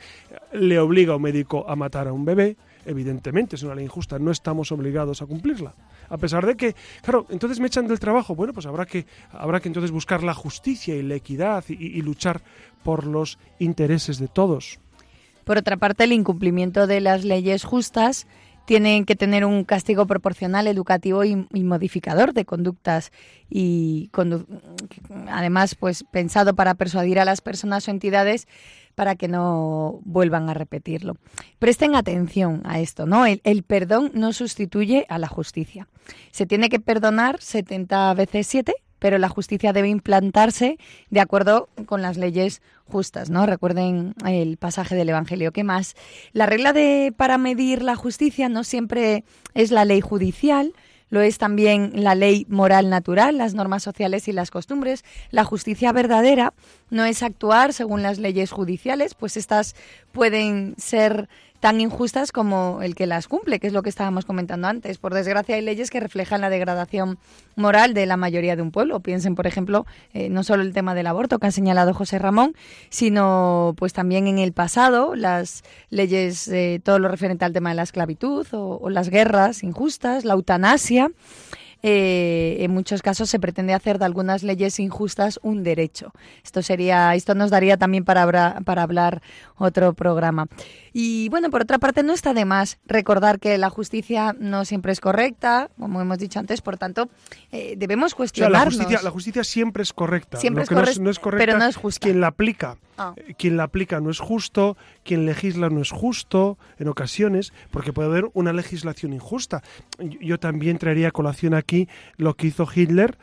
[0.54, 4.18] le obliga a un médico a matar a un bebé, evidentemente es una ley injusta,
[4.18, 5.76] no estamos obligados a cumplirla.
[6.10, 9.60] A pesar de que, claro, entonces me echan del trabajo, bueno, pues habrá que, habrá
[9.60, 12.42] que entonces buscar la justicia y la equidad y, luchar
[12.84, 14.80] por los intereses de todos.
[15.48, 18.28] Por otra parte, el incumplimiento de las leyes justas
[18.66, 23.14] tiene que tener un castigo proporcional, educativo y, modificador de conductas
[23.50, 24.12] y
[25.30, 28.46] además pues pensado para persuadir a las personas o entidades
[28.94, 31.16] para que no vuelvan a repetirlo.
[31.60, 33.26] Presten atención a esto, ¿no?
[33.26, 35.88] El, perdón no sustituye a la justicia.
[36.32, 40.78] Se tiene que perdonar 70 veces 7, pero la justicia debe implantarse
[41.10, 43.46] de acuerdo con las leyes justas, ¿no?
[43.46, 45.52] Recuerden el pasaje del Evangelio.
[45.52, 45.96] ¿Qué más?
[46.34, 50.74] La regla de para medir la justicia no siempre es la ley judicial,
[51.10, 55.06] lo es también la ley moral natural, las normas sociales y las costumbres.
[55.32, 56.54] La justicia verdadera
[56.90, 59.76] no es actuar según las leyes judiciales, pues estas
[60.12, 64.68] pueden ser tan injustas como el que las cumple, que es lo que estábamos comentando
[64.68, 64.98] antes.
[64.98, 67.18] Por desgracia, hay leyes que reflejan la degradación
[67.56, 69.00] moral de la mayoría de un pueblo.
[69.00, 72.56] Piensen, por ejemplo, eh, no solo el tema del aborto que ha señalado José Ramón,
[72.90, 77.76] sino pues también en el pasado las leyes, eh, todo lo referente al tema de
[77.76, 81.12] la esclavitud o las guerras injustas, la eutanasia.
[81.84, 86.12] Eh, en muchos casos se pretende hacer de algunas leyes injustas un derecho.
[86.44, 89.22] Esto sería, esto nos daría también para, para hablar
[89.58, 90.48] otro programa.
[90.94, 94.92] Y bueno, por otra parte, no está de más recordar que la justicia no siempre
[94.92, 97.10] es correcta, como hemos dicho antes, por tanto,
[97.52, 98.78] eh, debemos cuestionarnos.
[99.04, 100.38] la, justicia, siempre es correcta.
[100.38, 102.04] Siempre es, no es, correcta, pero no es justa.
[102.04, 102.78] Quien la aplica.
[102.98, 103.14] Ah.
[103.16, 107.94] Eh, quien la aplica no es justo, quien legisla no es justo en ocasiones, porque
[107.94, 109.62] puede haber una legislación injusta.
[110.00, 111.67] Yo, también traería colación aquí
[112.18, 113.18] lo que hizo Hitler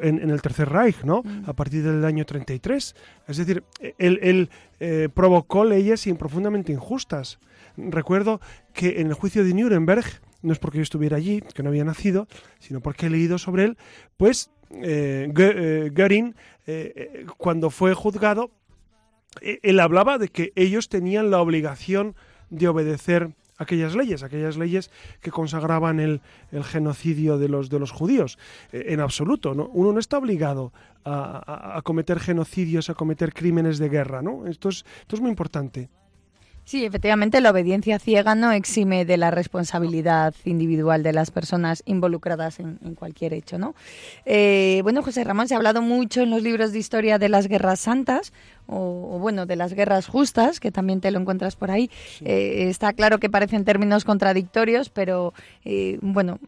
[0.00, 1.22] en, el Tercer Reich, ¿no?
[1.22, 1.48] Mm.
[1.48, 2.94] A partir del año 33.
[3.28, 3.62] Es decir,
[3.98, 7.38] él, eh, provocó leyes profundamente injustas.
[7.76, 8.40] Recuerdo
[8.72, 10.04] que en el juicio de Nuremberg,
[10.42, 12.26] no es porque yo estuviera allí, que no había nacido,
[12.58, 13.78] sino porque he leído sobre él,
[14.16, 14.50] pues
[14.82, 16.34] eh, eh Göring,
[16.66, 18.50] eh, cuando fue juzgado,
[19.40, 22.16] él hablaba de que ellos tenían la obligación
[22.48, 24.90] de obedecer aquellas leyes, aquellas leyes
[25.20, 26.20] que consagraban el,
[26.64, 28.38] genocidio de los, de los judíos.
[28.72, 29.68] Eh, en absoluto, ¿no?
[29.68, 30.72] uno no está obligado
[31.04, 34.22] a, cometer genocidios, a cometer crímenes de guerra.
[34.22, 34.46] ¿no?
[34.46, 35.88] Esto, es, esto es muy importante.
[36.66, 42.58] Sí, efectivamente, la obediencia ciega no exime de la responsabilidad individual de las personas involucradas
[42.58, 43.76] en, cualquier hecho, ¿no?
[44.24, 47.46] Eh, bueno, José Ramón, se ha hablado mucho en los libros de historia de las
[47.46, 48.32] guerras santas,
[48.66, 51.88] o, bueno, de las guerras justas, que también te lo encuentras por ahí.
[52.22, 56.40] Eh, está claro que parecen términos contradictorios, pero eh, bueno,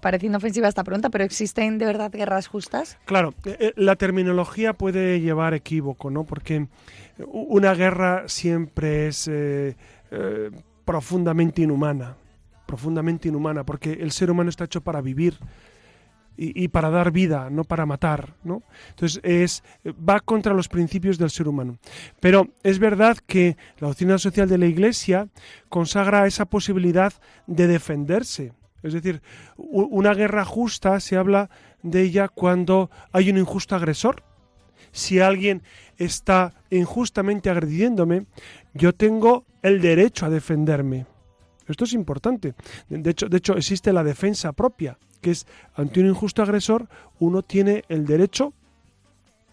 [0.00, 2.98] parece inofensiva esta pregunta, pero ¿existen de verdad guerras justas?
[3.04, 3.34] Claro,
[3.76, 6.24] la terminología puede llevar equívoco, ¿no?
[6.24, 6.68] Porque
[7.26, 9.76] una guerra siempre es eh,
[10.10, 10.50] eh,
[10.84, 12.16] profundamente inhumana,
[12.66, 15.38] profundamente inhumana, porque el ser humano está hecho para vivir
[16.36, 18.62] y, para dar vida, no para matar, ¿no?
[18.90, 21.78] Entonces es va contra los principios del ser humano.
[22.20, 25.28] Pero es verdad que la doctrina social de la Iglesia
[25.68, 27.12] consagra esa posibilidad
[27.46, 28.52] de defenderse.
[28.84, 29.22] Es decir,
[29.56, 31.48] una guerra justa se habla
[31.82, 34.22] de ella cuando hay un injusto agresor.
[34.92, 35.62] Si alguien
[35.96, 38.26] está injustamente agrediéndome,
[38.74, 41.06] yo tengo el derecho a defenderme.
[41.66, 42.54] Esto es importante.
[42.90, 46.86] De hecho, de hecho, existe la defensa propia, que es ante un injusto agresor,
[47.18, 48.52] uno tiene el derecho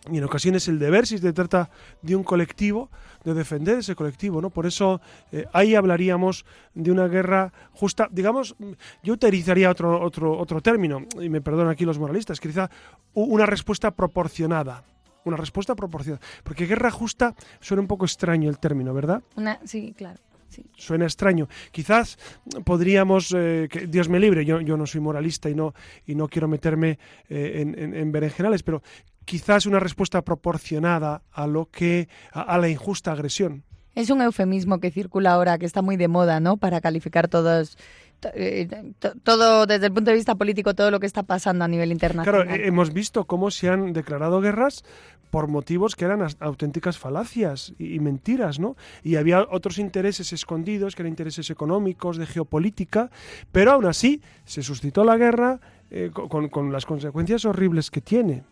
[0.10, 1.70] y en ocasiones el deber, si se trata
[2.02, 2.90] de un colectivo,
[3.24, 4.50] de defender ese colectivo, ¿no?
[4.50, 5.00] Por eso
[5.32, 8.56] eh, ahí hablaríamos de una guerra justa, digamos,
[9.04, 12.70] yo utilizaría otro, otro, otro término, y me perdonan aquí los moralistas, quizá
[13.14, 14.84] una respuesta proporcionada,
[15.24, 19.22] una respuesta proporcionada, porque guerra justa suena un poco extraño el término, ¿verdad?
[19.36, 20.20] Una, sí, claro.
[20.76, 21.48] Suena extraño.
[21.72, 22.18] Quizás
[22.66, 25.74] podríamos, eh, que Dios me libre, yo, yo no soy moralista y no,
[26.06, 28.82] y no quiero meterme eh, en, en, en berenjenales, pero
[29.32, 33.64] quizás una respuesta proporcionada a lo que a, la injusta agresión.
[33.96, 36.58] Es un eufemismo que circula ahora, que está muy de moda, ¿no?
[36.58, 37.78] Para calificar todos
[38.36, 38.68] eh,
[39.24, 42.46] todo desde el punto de vista político, todo lo que está pasando a nivel internacional.
[42.46, 44.84] Claro, hemos visto cómo se han declarado guerras
[45.30, 48.76] por motivos que eran auténticas falacias y, mentiras, ¿no?
[49.02, 53.10] Y había otros intereses escondidos, que eran intereses económicos, de geopolítica,
[53.54, 58.44] pero aún así se suscitó la guerra eh, con, con las consecuencias horribles que tiene.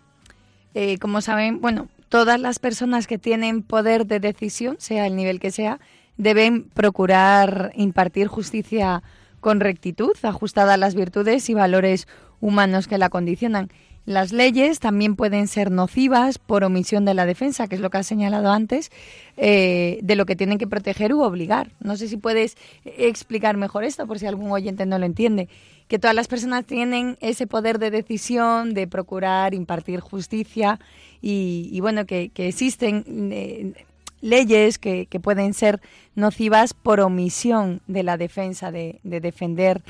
[0.73, 5.39] Eh, como saben, bueno, todas las personas que tienen poder de decisión, sea el nivel
[5.39, 5.79] que sea,
[6.17, 9.03] deben procurar impartir justicia
[9.39, 12.07] con rectitud, ajustada a las virtudes y valores
[12.41, 13.69] humanos que la condicionan.
[14.05, 17.99] Las leyes también pueden ser nocivas por omisión de la defensa, que es lo que
[17.99, 18.91] has señalado antes,
[19.37, 21.71] eh, de lo que tienen que proteger u obligar.
[21.79, 25.47] No sé si puedes explicar mejor esto, por si algún oyente no lo entiende
[25.89, 30.79] que todas las personas tienen ese poder de decisión, de procurar impartir justicia
[31.19, 33.73] y, bueno, que, existen eh,
[34.21, 35.81] leyes que, pueden ser
[36.13, 39.81] nocivas por omisión de la defensa, de, defender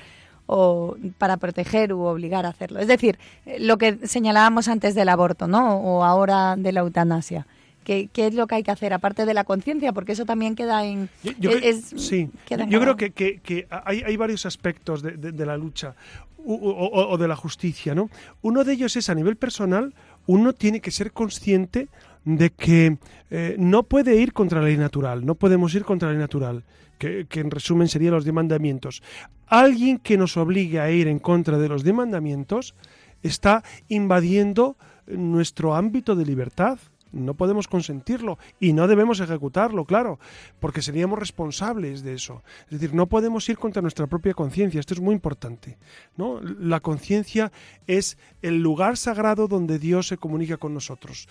[0.46, 2.80] o para proteger u obligar a hacerlo.
[2.80, 3.20] Es decir,
[3.60, 5.80] lo que señalábamos antes del aborto, ¿no?
[5.82, 7.46] O ahora de la eutanasia.
[7.84, 9.94] ¿Qué, es lo que hay que hacer, aparte de la conciencia?
[9.94, 11.10] Porque eso también queda en...
[11.40, 11.52] Yo,
[11.98, 12.30] sí,
[12.68, 15.96] yo creo que, hay, varios aspectos de, la lucha
[16.38, 18.10] o, de la justicia, ¿no?
[18.42, 19.94] Uno de ellos es a nivel personal,
[20.28, 21.88] uno tiene que ser consciente
[22.26, 22.98] de que
[23.32, 26.64] eh, no puede ir contra la ley natural, no podemos ir contra la ley natural,
[27.00, 29.02] que, que en resumen serían los demandamientos.
[29.48, 32.76] Alguien que nos obligue a ir en contra de los demandamientos
[33.24, 36.78] está invadiendo nuestro ámbito de libertad,
[37.12, 40.20] no podemos consentirlo y no debemos ejecutarlo, claro,
[40.60, 42.44] porque seríamos responsables de eso.
[42.66, 45.78] Es decir, no podemos ir contra nuestra propia conciencia, esto es muy importante.
[46.18, 46.42] ¿no?
[46.42, 47.52] La conciencia
[47.88, 51.28] es el lugar sagrado donde Dios se comunica con nosotros.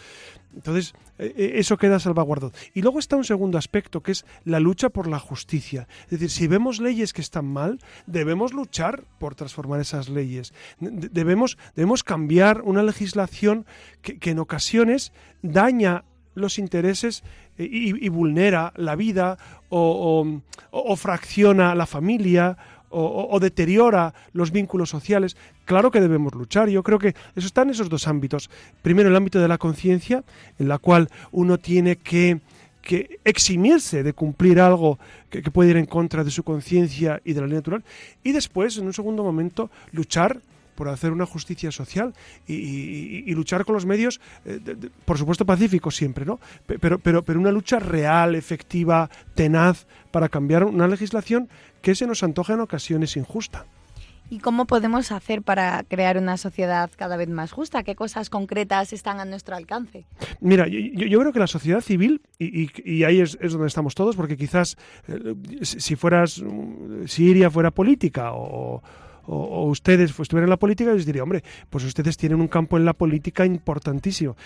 [0.55, 2.53] Entonces, e, e, eso queda salvaguardado.
[2.75, 5.87] Y luego está un segundo aspecto, que es la lucha por la justicia.
[6.05, 10.53] Es decir, si vemos leyes que están mal, debemos luchar por transformar esas leyes.
[10.81, 13.67] Debemos, debemos cambiar una legislación
[14.03, 15.13] que, en ocasiones
[15.69, 16.05] daña
[16.35, 17.23] los intereses
[17.59, 19.37] e, y, vulnera la vida
[19.69, 20.41] o,
[20.97, 22.57] fracciona la familia
[22.91, 26.71] o, deteriora los vínculos sociales, claro que debemos luchar.
[26.71, 28.49] Yo creo que eso está en esos dos ámbitos.
[28.81, 30.25] Primero, el ámbito de la conciencia,
[30.59, 32.41] en la cual uno tiene que,
[33.25, 37.47] eximirse de cumplir algo que, puede ir en contra de su conciencia y de la
[37.47, 37.85] ley natural.
[38.25, 40.41] Y después, en un segundo momento, luchar
[40.79, 42.15] por hacer una justicia social
[42.47, 44.61] y, luchar con los medios, eh,
[45.05, 46.39] por supuesto pacíficos siempre, ¿no?
[46.67, 51.49] Pero, pero, pero una lucha real, efectiva, tenaz, para cambiar una legislación
[51.83, 53.67] que se nos antoja en ocasiones injusta.
[54.31, 57.83] ¿Y cómo podemos hacer para crear una sociedad cada vez más justa?
[57.83, 60.05] ¿Qué cosas concretas están a nuestro alcance?
[60.41, 64.77] Mira, yo, creo que la sociedad civil, y, ahí es, donde estamos todos, porque quizás
[65.09, 66.35] eh, si fueras,
[67.07, 68.81] si Siria fuera política o,
[69.29, 72.85] ustedes estuvieran en la política, yo les diría, hombre, pues ustedes tienen un campo en
[72.85, 74.37] la política importantísimo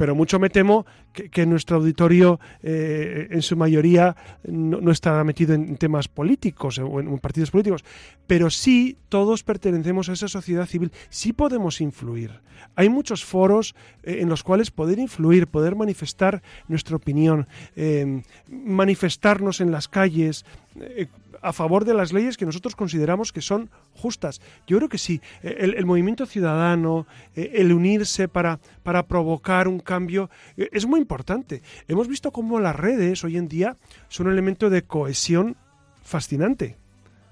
[0.00, 5.76] pero mucho me temo que, nuestro auditorio eh, en su mayoría no, está metido en
[5.76, 7.84] temas políticos o en, partidos políticos,
[8.26, 12.40] pero sí todos pertenecemos a esa sociedad civil, sí podemos influir.
[12.76, 19.60] Hay muchos foros eh, en los cuales poder influir, poder manifestar nuestra opinión, eh, manifestarnos
[19.60, 20.46] en las calles,
[21.42, 24.40] a favor de las leyes que nosotros consideramos que son justas.
[24.66, 30.30] Yo creo que sí, el, movimiento ciudadano, eh, el unirse para, para provocar un cambio,
[30.56, 31.62] eh, es muy importante.
[31.88, 33.76] Hemos visto cómo las redes hoy en día
[34.08, 35.56] son un elemento de cohesión
[36.02, 36.76] fascinante.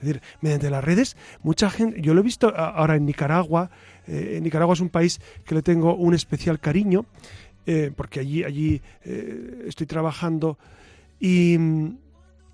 [0.00, 3.70] Es decir, mediante las redes, mucha gente, yo lo he visto ahora en Nicaragua,
[4.06, 7.04] eh, Nicaragua es un país que le tengo un especial cariño,
[7.96, 10.56] porque allí, allí estoy trabajando,
[11.20, 11.58] y,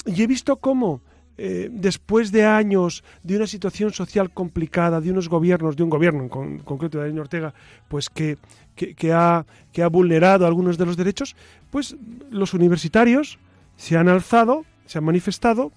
[0.07, 1.03] y he visto cómo
[1.37, 6.23] eh, después de años de una situación social complicada, de unos gobiernos, de un gobierno
[6.23, 7.55] en concreto de Daniel Ortega,
[7.89, 8.39] pues que,
[8.75, 11.37] que, ha, que ha vulnerado algunos de los derechos,
[11.71, 11.97] pues
[12.31, 13.39] los universitarios
[13.77, 15.73] se han alzado, se han manifestado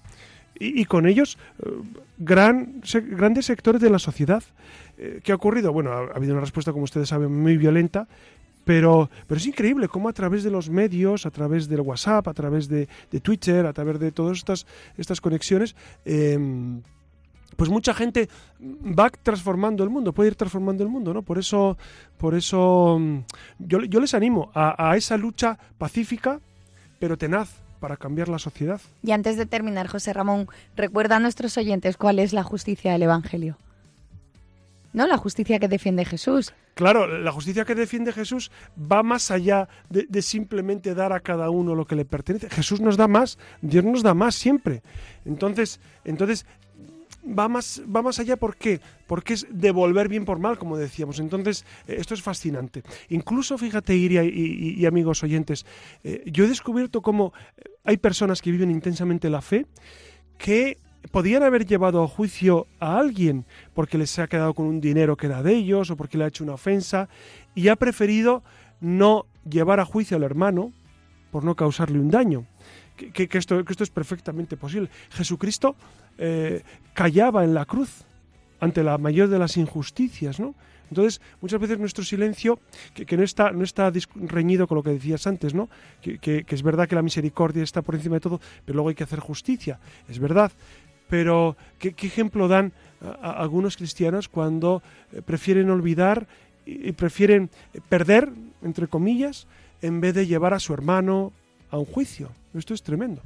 [0.60, 1.70] y, con ellos eh,
[2.18, 4.42] gran, grandes sectores de la sociedad.
[4.96, 5.72] Eh, ¿Qué ha ocurrido?
[5.72, 8.08] Bueno, ha, habido una respuesta, como ustedes saben, muy violenta,
[8.68, 12.34] pero, pero es increíble cómo a través de los medios, a través del WhatsApp, a
[12.34, 12.86] través de,
[13.22, 14.66] Twitter, a través de todas estas,
[14.98, 16.82] estas conexiones, em,
[17.56, 18.28] pues mucha gente
[18.60, 21.22] va transformando el mundo, puede ir transformando el mundo, ¿no?
[21.22, 21.78] Por eso,
[22.18, 23.20] por eso mm,
[23.60, 26.38] yo, yo les animo a, a esa lucha pacífica,
[26.98, 27.48] pero tenaz,
[27.80, 28.82] para cambiar la sociedad.
[29.02, 30.46] Y antes de terminar, José Ramón,
[30.76, 33.56] recuerda a nuestros oyentes cuál es la justicia del Evangelio.
[34.98, 35.06] ¿No?
[35.06, 36.52] La justicia que defiende Jesús.
[36.74, 41.76] Claro, la justicia que defiende Jesús va más allá de, simplemente dar a cada uno
[41.76, 42.50] lo que le pertenece.
[42.50, 44.82] Jesús nos da más, Dios nos da más siempre.
[45.24, 46.46] Entonces, entonces
[47.24, 48.80] va más, va más allá, ¿por qué?
[49.06, 51.20] Porque es devolver bien por mal, como decíamos.
[51.20, 52.82] Entonces, eh, esto es fascinante.
[53.08, 55.64] Incluso, fíjate, Iria y, amigos oyentes,
[56.02, 59.64] eh, yo he descubierto cómo eh, hay personas que viven intensamente la fe
[60.38, 60.78] que
[61.10, 63.44] podían haber llevado a juicio a alguien
[63.74, 66.28] porque les ha quedado con un dinero que era de ellos o porque le ha
[66.28, 67.08] hecho una ofensa
[67.54, 68.42] y ha preferido
[68.80, 70.72] no llevar a juicio al hermano
[71.30, 72.46] por no causarle un daño.
[72.96, 74.90] Que, esto, que esto es perfectamente posible.
[75.10, 75.76] Jesucristo
[76.18, 76.62] eh,
[76.94, 78.04] callaba en la cruz
[78.58, 80.56] ante la mayor de las injusticias, ¿no?
[80.90, 82.58] Entonces, muchas veces nuestro silencio,
[82.94, 85.68] que, no, está, no está reñido con lo que decías antes, ¿no?
[86.00, 89.04] Que, es verdad que la misericordia está por encima de todo, pero luego hay que
[89.04, 89.78] hacer justicia,
[90.08, 90.50] es verdad.
[91.08, 92.72] Pero, ¿qué, ejemplo dan
[93.22, 94.82] algunos cristianos cuando
[95.12, 96.26] eh, prefieren olvidar
[96.66, 97.50] y prefieren
[97.88, 98.30] perder,
[98.62, 99.46] entre comillas,
[99.80, 101.32] en vez de llevar a su hermano
[101.70, 102.30] a un juicio?
[102.54, 103.22] Esto es tremendo.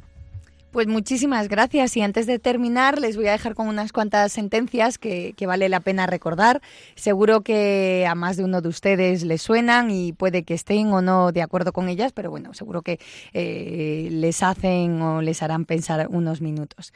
[0.72, 4.96] Pues muchísimas gracias y antes de terminar les voy a dejar con unas cuantas sentencias
[4.96, 6.62] que, vale la pena recordar.
[6.94, 11.02] Seguro que a más de uno de ustedes les suenan y puede que estén o
[11.02, 12.98] no de acuerdo con ellas, pero bueno, seguro que
[13.34, 16.94] eh, les hacen o les harán pensar unos minutos.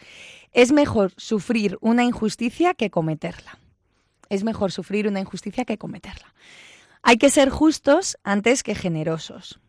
[0.55, 3.59] Es mejor sufrir una injusticia que cometerla.
[4.31, 6.33] Es mejor sufrir una injusticia que cometerla.
[7.03, 9.61] Hay que ser justos antes que generosos.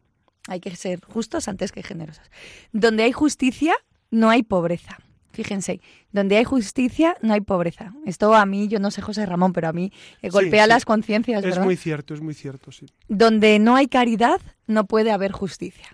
[0.47, 2.32] Hay que ser justos antes que generosos.
[2.72, 3.76] Donde hay justicia,
[4.12, 4.97] no hay pobreza.
[5.32, 5.82] Fíjense,
[6.12, 7.93] donde hay justicia no hay pobreza.
[8.05, 9.91] Esto a mí, yo no sé José Ramón, pero a mí
[10.24, 11.43] eh, golpea las conciencias.
[11.43, 12.88] Es muy cierto, es muy cierto, sí.
[13.08, 15.89] Donde no hay caridad no puede haber justicia.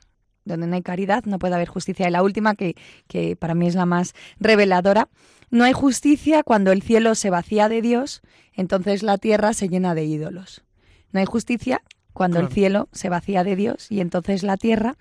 [0.45, 2.07] Donde no hay caridad no puede haber justicia.
[2.07, 2.75] Y la última, que,
[3.07, 5.09] que para mí es la más reveladora,
[5.49, 8.21] no hay justicia cuando el cielo se vacía de Dios,
[8.53, 10.63] entonces la tierra se llena de ídolos.
[11.11, 11.81] No hay justicia
[12.13, 14.95] cuando el cielo se vacía de Dios y entonces la tierra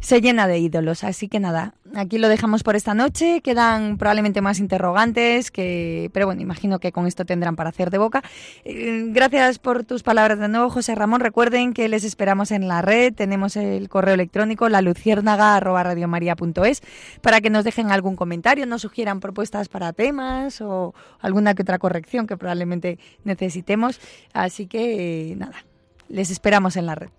[0.00, 1.04] se llena de ídolos.
[1.04, 3.40] Así que nada, aquí lo dejamos por esta noche.
[3.42, 7.98] Quedan probablemente más interrogantes, que, pero bueno, imagino que con esto tendrán para hacer de
[7.98, 8.22] boca.
[8.64, 11.20] Eh, gracias por tus palabras de nuevo, José Ramón.
[11.20, 13.14] Recuerden que les esperamos en la red.
[13.14, 14.80] Tenemos el correo electrónico la
[17.20, 21.78] para que nos dejen algún comentario, nos sugieran propuestas para temas o alguna que otra
[21.78, 24.00] corrección que probablemente necesitemos.
[24.32, 25.64] Así que nada,
[26.08, 27.10] les esperamos en la red.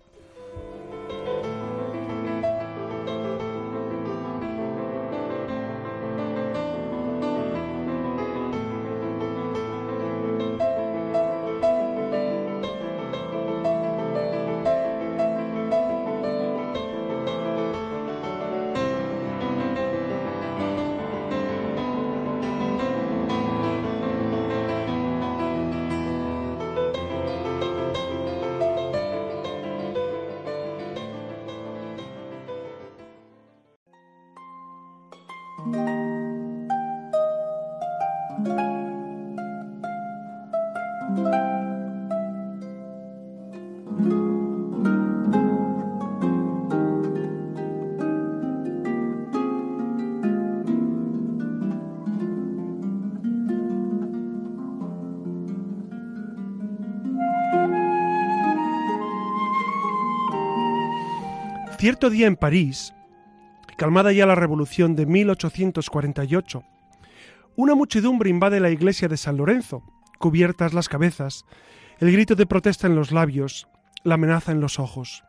[61.82, 62.94] Cierto día en París,
[63.76, 66.62] calmada ya la revolución de 1848,
[67.56, 69.82] una muchedumbre invade la iglesia de San Lorenzo,
[70.20, 71.44] cubiertas las cabezas,
[71.98, 73.66] el grito de protesta en los labios,
[74.04, 75.24] la amenaza en los ojos.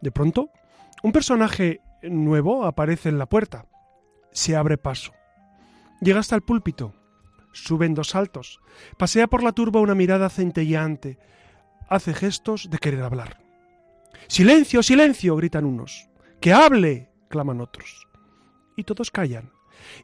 [0.00, 0.48] De pronto,
[1.02, 3.66] un personaje nuevo aparece en la puerta.
[4.32, 5.12] Se abre paso.
[6.00, 6.94] Llega hasta el púlpito.
[7.52, 8.60] Sube en dos saltos.
[8.96, 11.18] Pasea por la turba una mirada centelleante.
[11.86, 13.49] Hace gestos de querer hablar.
[14.28, 16.08] Silencio, silencio, gritan unos.
[16.40, 18.06] Que hable, claman otros.
[18.76, 19.52] Y todos callan,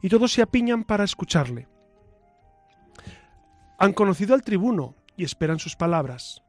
[0.01, 1.67] y todos se apiñan para escucharle.
[3.79, 6.43] Han conocido al tribuno y esperan sus palabras.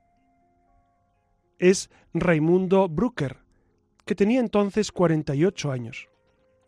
[1.58, 3.38] Es Raimundo Brucker,
[4.04, 6.08] que tenía entonces 48 años.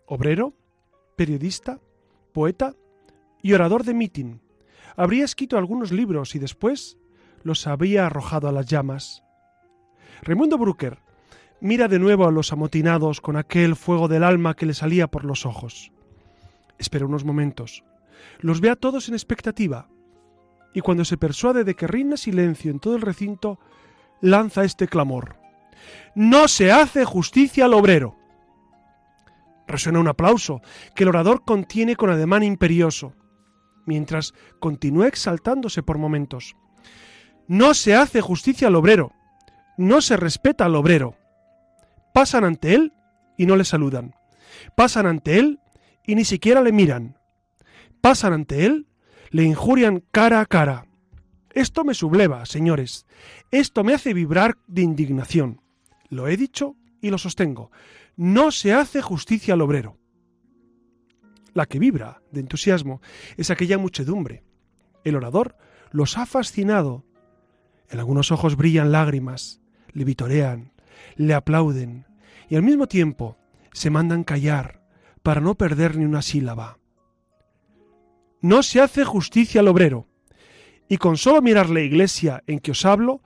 [0.07, 0.55] Obrero,
[1.17, 1.81] periodista,
[2.33, 2.75] poeta
[3.43, 4.41] y orador de mitin.
[4.97, 6.99] Habría escrito algunos libros y después
[7.43, 9.23] los había arrojado a las llamas.
[10.23, 10.99] Raimundo Brucker
[11.61, 15.25] mira de nuevo a los amotinados con aquel fuego del alma que le salía por
[15.25, 15.93] los ojos.
[16.79, 17.85] Espera unos momentos.
[18.41, 19.89] Los ve a todos en expectativa.
[20.73, 23.59] Y cuando se persuade de que reina silencio en todo el recinto,
[24.21, 25.37] lanza este clamor.
[26.15, 28.17] No se hace justicia al obrero.
[29.67, 30.63] Resuena un aplauso
[30.95, 33.15] que el orador contiene con ademán imperioso,
[33.87, 36.57] mientras continúa exaltándose por momentos.
[37.47, 39.13] No se hace justicia al obrero,
[39.81, 41.17] no se respeta al obrero.
[42.13, 42.93] Pasan ante él
[43.37, 44.15] y no le saludan.
[44.77, 45.59] Pasan ante él
[46.07, 47.19] y ni siquiera le miran.
[48.01, 48.87] Pasan ante él,
[49.31, 50.87] le injurian cara a cara.
[51.55, 53.07] Esto me subleva, señores.
[53.51, 55.63] Esto me hace vibrar de indignación.
[56.11, 57.71] Lo he dicho y lo sostengo.
[58.17, 59.97] No se hace justicia al obrero.
[61.55, 63.01] La que vibra de entusiasmo
[63.37, 64.45] es aquella muchedumbre.
[65.05, 65.57] El orador
[65.91, 67.05] los ha fascinado.
[67.89, 69.61] En algunos ojos brillan lágrimas,
[69.93, 70.73] le vitorean,
[71.17, 72.07] le aplauden
[72.49, 73.37] y al mismo tiempo
[73.73, 74.83] se mandan callar
[75.23, 76.79] para no perder ni una sílaba.
[78.41, 80.07] No se hace justicia al obrero,
[80.89, 83.23] y con solo mirar la iglesia en que os hablo,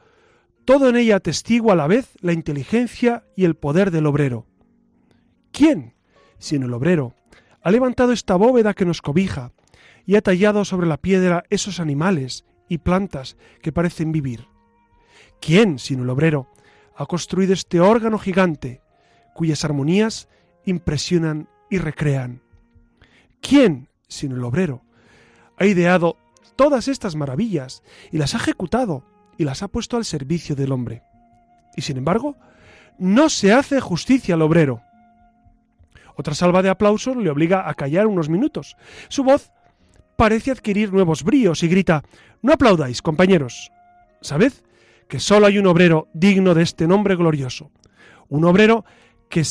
[0.64, 4.46] todo en ella atestigua a la vez la inteligencia y el poder del obrero.
[5.52, 5.94] ¿Quién,
[6.38, 7.14] sino el obrero,
[7.62, 9.52] ha levantado esta bóveda que nos cobija
[10.04, 14.53] y ha tallado sobre la piedra esos animales y plantas que parecen vivir?
[15.40, 16.48] ¿Quién, sino el obrero,
[16.96, 18.80] ha construido este órgano gigante
[19.34, 20.28] cuyas armonías
[20.64, 22.42] impresionan y recrean?
[23.40, 24.82] ¿Quién, sino el obrero,
[25.56, 26.16] ha ideado
[26.56, 29.04] todas estas maravillas y las ha ejecutado
[29.36, 31.02] y las ha puesto al servicio del hombre?
[31.76, 32.36] Y sin embargo,
[32.98, 34.82] no se hace justicia al obrero.
[36.16, 38.76] Otra salva de aplausos le obliga a callar unos minutos.
[39.08, 39.50] Su voz
[40.16, 42.04] parece adquirir nuevos bríos y grita
[42.40, 43.72] No aplaudáis, compañeros.
[44.20, 44.52] Sabed
[45.08, 47.70] que solo hay un obrero digno de este nombre glorioso.
[48.28, 48.84] Un obrero
[49.28, 49.42] que,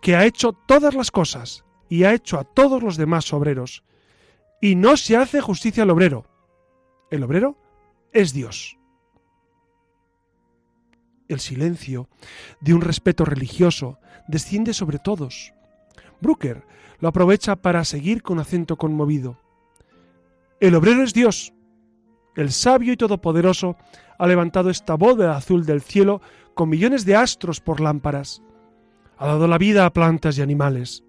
[0.00, 3.82] que ha hecho todas las cosas y ha hecho a todos los demás obreros.
[4.60, 6.26] Y no se hace justicia al obrero.
[7.10, 7.56] El obrero
[8.12, 8.76] es Dios.
[11.28, 12.08] El silencio
[12.60, 13.98] de un respeto religioso
[14.28, 15.52] desciende sobre todos.
[16.20, 16.64] Brooker
[16.98, 19.38] lo aprovecha para seguir con acento conmovido.
[20.60, 21.52] El obrero es Dios.
[22.36, 23.76] El sabio y todopoderoso
[24.18, 26.20] ha levantado esta boda azul del cielo
[26.54, 28.42] con millones de astros por lámparas.
[29.18, 31.04] Ha dado la vida a plantas y animales.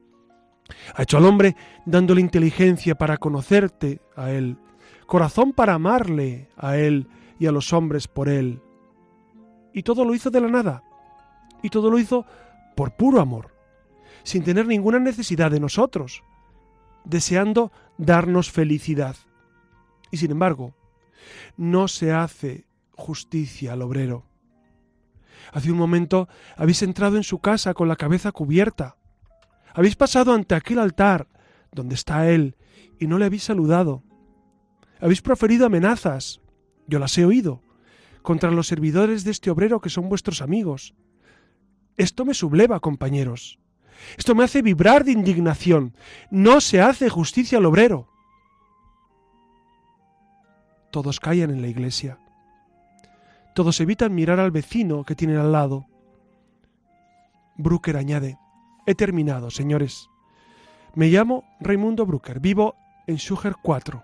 [0.96, 1.56] Ha hecho al hombre
[1.86, 4.58] dándole inteligencia para conocerte a Él,
[5.06, 7.08] corazón para amarle a Él
[7.40, 8.62] y a los hombres por Él.
[9.74, 10.84] Y todo lo hizo de la nada.
[11.62, 12.26] Y todo lo hizo
[12.76, 13.62] por puro amor
[14.24, 16.24] sin tener ninguna necesidad de nosotros,
[17.04, 19.16] deseando darnos felicidad.
[20.12, 20.74] Y sin embargo,
[21.58, 24.26] no se hace justicia al obrero.
[25.52, 28.98] Hace un momento habéis entrado en su casa con la cabeza cubierta.
[29.74, 31.28] Habéis pasado ante aquel altar
[31.72, 32.56] donde está él
[33.00, 34.04] y no le habéis saludado.
[35.00, 36.42] Habéis proferido amenazas,
[36.88, 37.64] yo las he oído,
[38.22, 40.94] contra los servidores de este obrero que son vuestros amigos.
[41.98, 43.60] Esto me subleva, compañeros.
[44.18, 45.96] Esto me hace vibrar de indignación.
[46.30, 48.11] No se hace justicia al obrero.
[50.92, 52.20] Todos callan en la iglesia.
[53.54, 55.88] Todos evitan mirar al vecino que tienen al lado.
[57.58, 58.38] Brucker añade,
[58.86, 60.10] he terminado, señores.
[60.94, 62.76] Me llamo Raimundo Brucker, vivo
[63.08, 64.04] en Suger 4.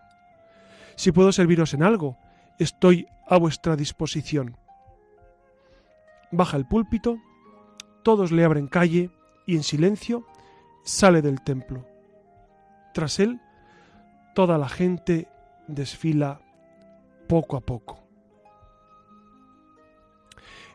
[0.95, 2.17] Si puedo serviros en algo,
[2.59, 4.57] estoy a vuestra disposición.
[6.31, 7.17] Baja el púlpito,
[8.03, 9.11] todos le abren calle
[9.45, 10.25] y en silencio
[10.83, 11.85] sale del templo.
[12.93, 13.41] Tras él,
[14.33, 15.27] toda la gente
[15.67, 16.41] desfila
[17.27, 17.99] poco a poco.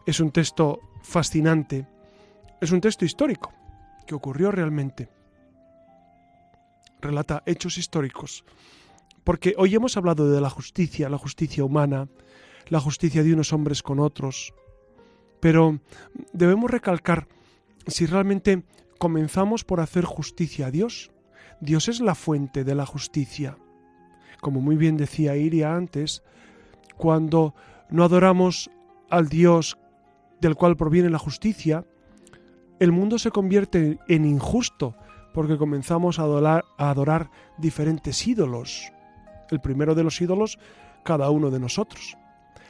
[0.07, 1.87] Es un texto fascinante,
[2.61, 3.53] es un texto histórico
[4.07, 5.09] que ocurrió realmente.
[7.01, 8.45] Relata hechos históricos,
[9.25, 12.09] porque hoy hemos hablado de la justicia, la justicia humana,
[12.69, 14.55] la justicia de unos hombres con otros,
[15.41, 15.81] pero
[16.33, 17.27] debemos recalcar
[17.87, 18.63] si realmente
[18.99, 21.11] comenzamos por hacer justicia a Dios,
[21.61, 23.59] Dios es la fuente de la justicia.
[24.43, 26.25] Como muy bien decía Iria antes,
[26.97, 27.55] cuando
[27.91, 28.73] no adoramos
[29.09, 29.79] al Dios
[30.41, 31.87] del cual proviene la justicia,
[32.81, 34.97] el mundo se convierte en injusto
[35.33, 38.93] porque comenzamos a adorar, a adorar diferentes ídolos.
[39.49, 40.59] El primero de los ídolos,
[41.05, 42.17] cada uno de nosotros.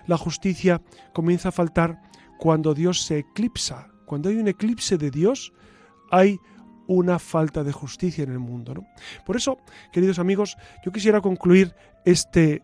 [0.07, 0.83] La justicia
[1.15, 2.03] comienza a faltar
[2.39, 5.55] cuando Dios se eclipsa, cuando hay un eclipse de Dios,
[6.11, 6.39] hay
[6.87, 8.75] una falta de justicia en el mundo.
[8.75, 8.87] ¿no?
[9.25, 9.59] Por eso,
[9.93, 11.75] queridos amigos, yo quisiera concluir
[12.05, 12.63] este,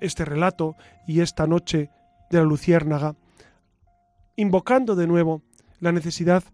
[0.00, 0.76] este relato
[1.06, 1.90] y esta noche
[2.30, 3.14] de la Luciérnaga
[4.36, 5.42] invocando de nuevo
[5.80, 6.44] la necesidad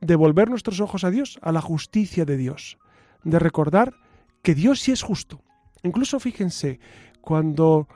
[0.00, 2.78] de volver nuestros ojos a Dios, a la justicia de Dios,
[3.24, 3.94] de recordar
[4.42, 5.42] que Dios sí es justo.
[5.82, 6.80] Incluso fíjense,
[7.20, 7.88] cuando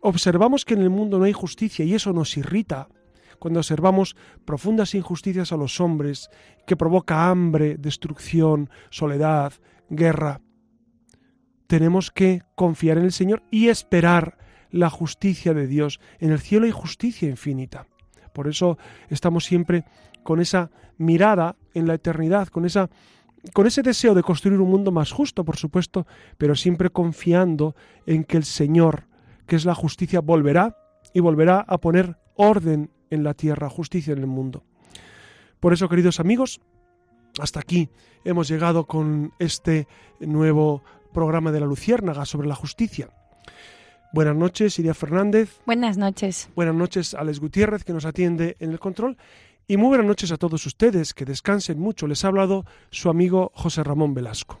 [0.00, 2.88] observamos que en el mundo no hay justicia y eso nos irrita,
[3.38, 6.30] cuando observamos profundas injusticias a los hombres,
[6.66, 9.52] que provoca hambre, destrucción, soledad,
[9.88, 10.40] guerra,
[11.66, 14.38] tenemos que confiar en el Señor y esperar
[14.70, 16.00] la justicia de Dios.
[16.18, 17.86] En el cielo hay justicia infinita.
[18.32, 18.78] Por eso
[19.08, 19.84] estamos siempre
[20.22, 22.90] con esa mirada en la eternidad, con esa
[23.52, 26.04] con ese deseo de construir un mundo más justo, por supuesto,
[26.36, 29.06] pero siempre confiando en que el Señor,
[29.46, 30.76] que es la justicia, volverá
[31.14, 34.64] y volverá a poner orden en la tierra, justicia en el mundo.
[35.60, 36.60] Por eso, queridos amigos,
[37.40, 37.88] hasta aquí
[38.24, 39.86] hemos llegado con este
[40.20, 40.82] nuevo
[41.12, 43.10] programa de la Luciérnaga sobre la justicia.
[44.12, 45.60] Buenas noches, Iria Fernández.
[45.66, 46.48] Buenas noches.
[46.54, 49.16] Buenas noches, Alex Gutiérrez, que nos atiende en el control.
[49.68, 52.06] Y muy buenas noches a todos ustedes, que descansen mucho.
[52.06, 54.60] Les ha hablado su amigo José Ramón Velasco.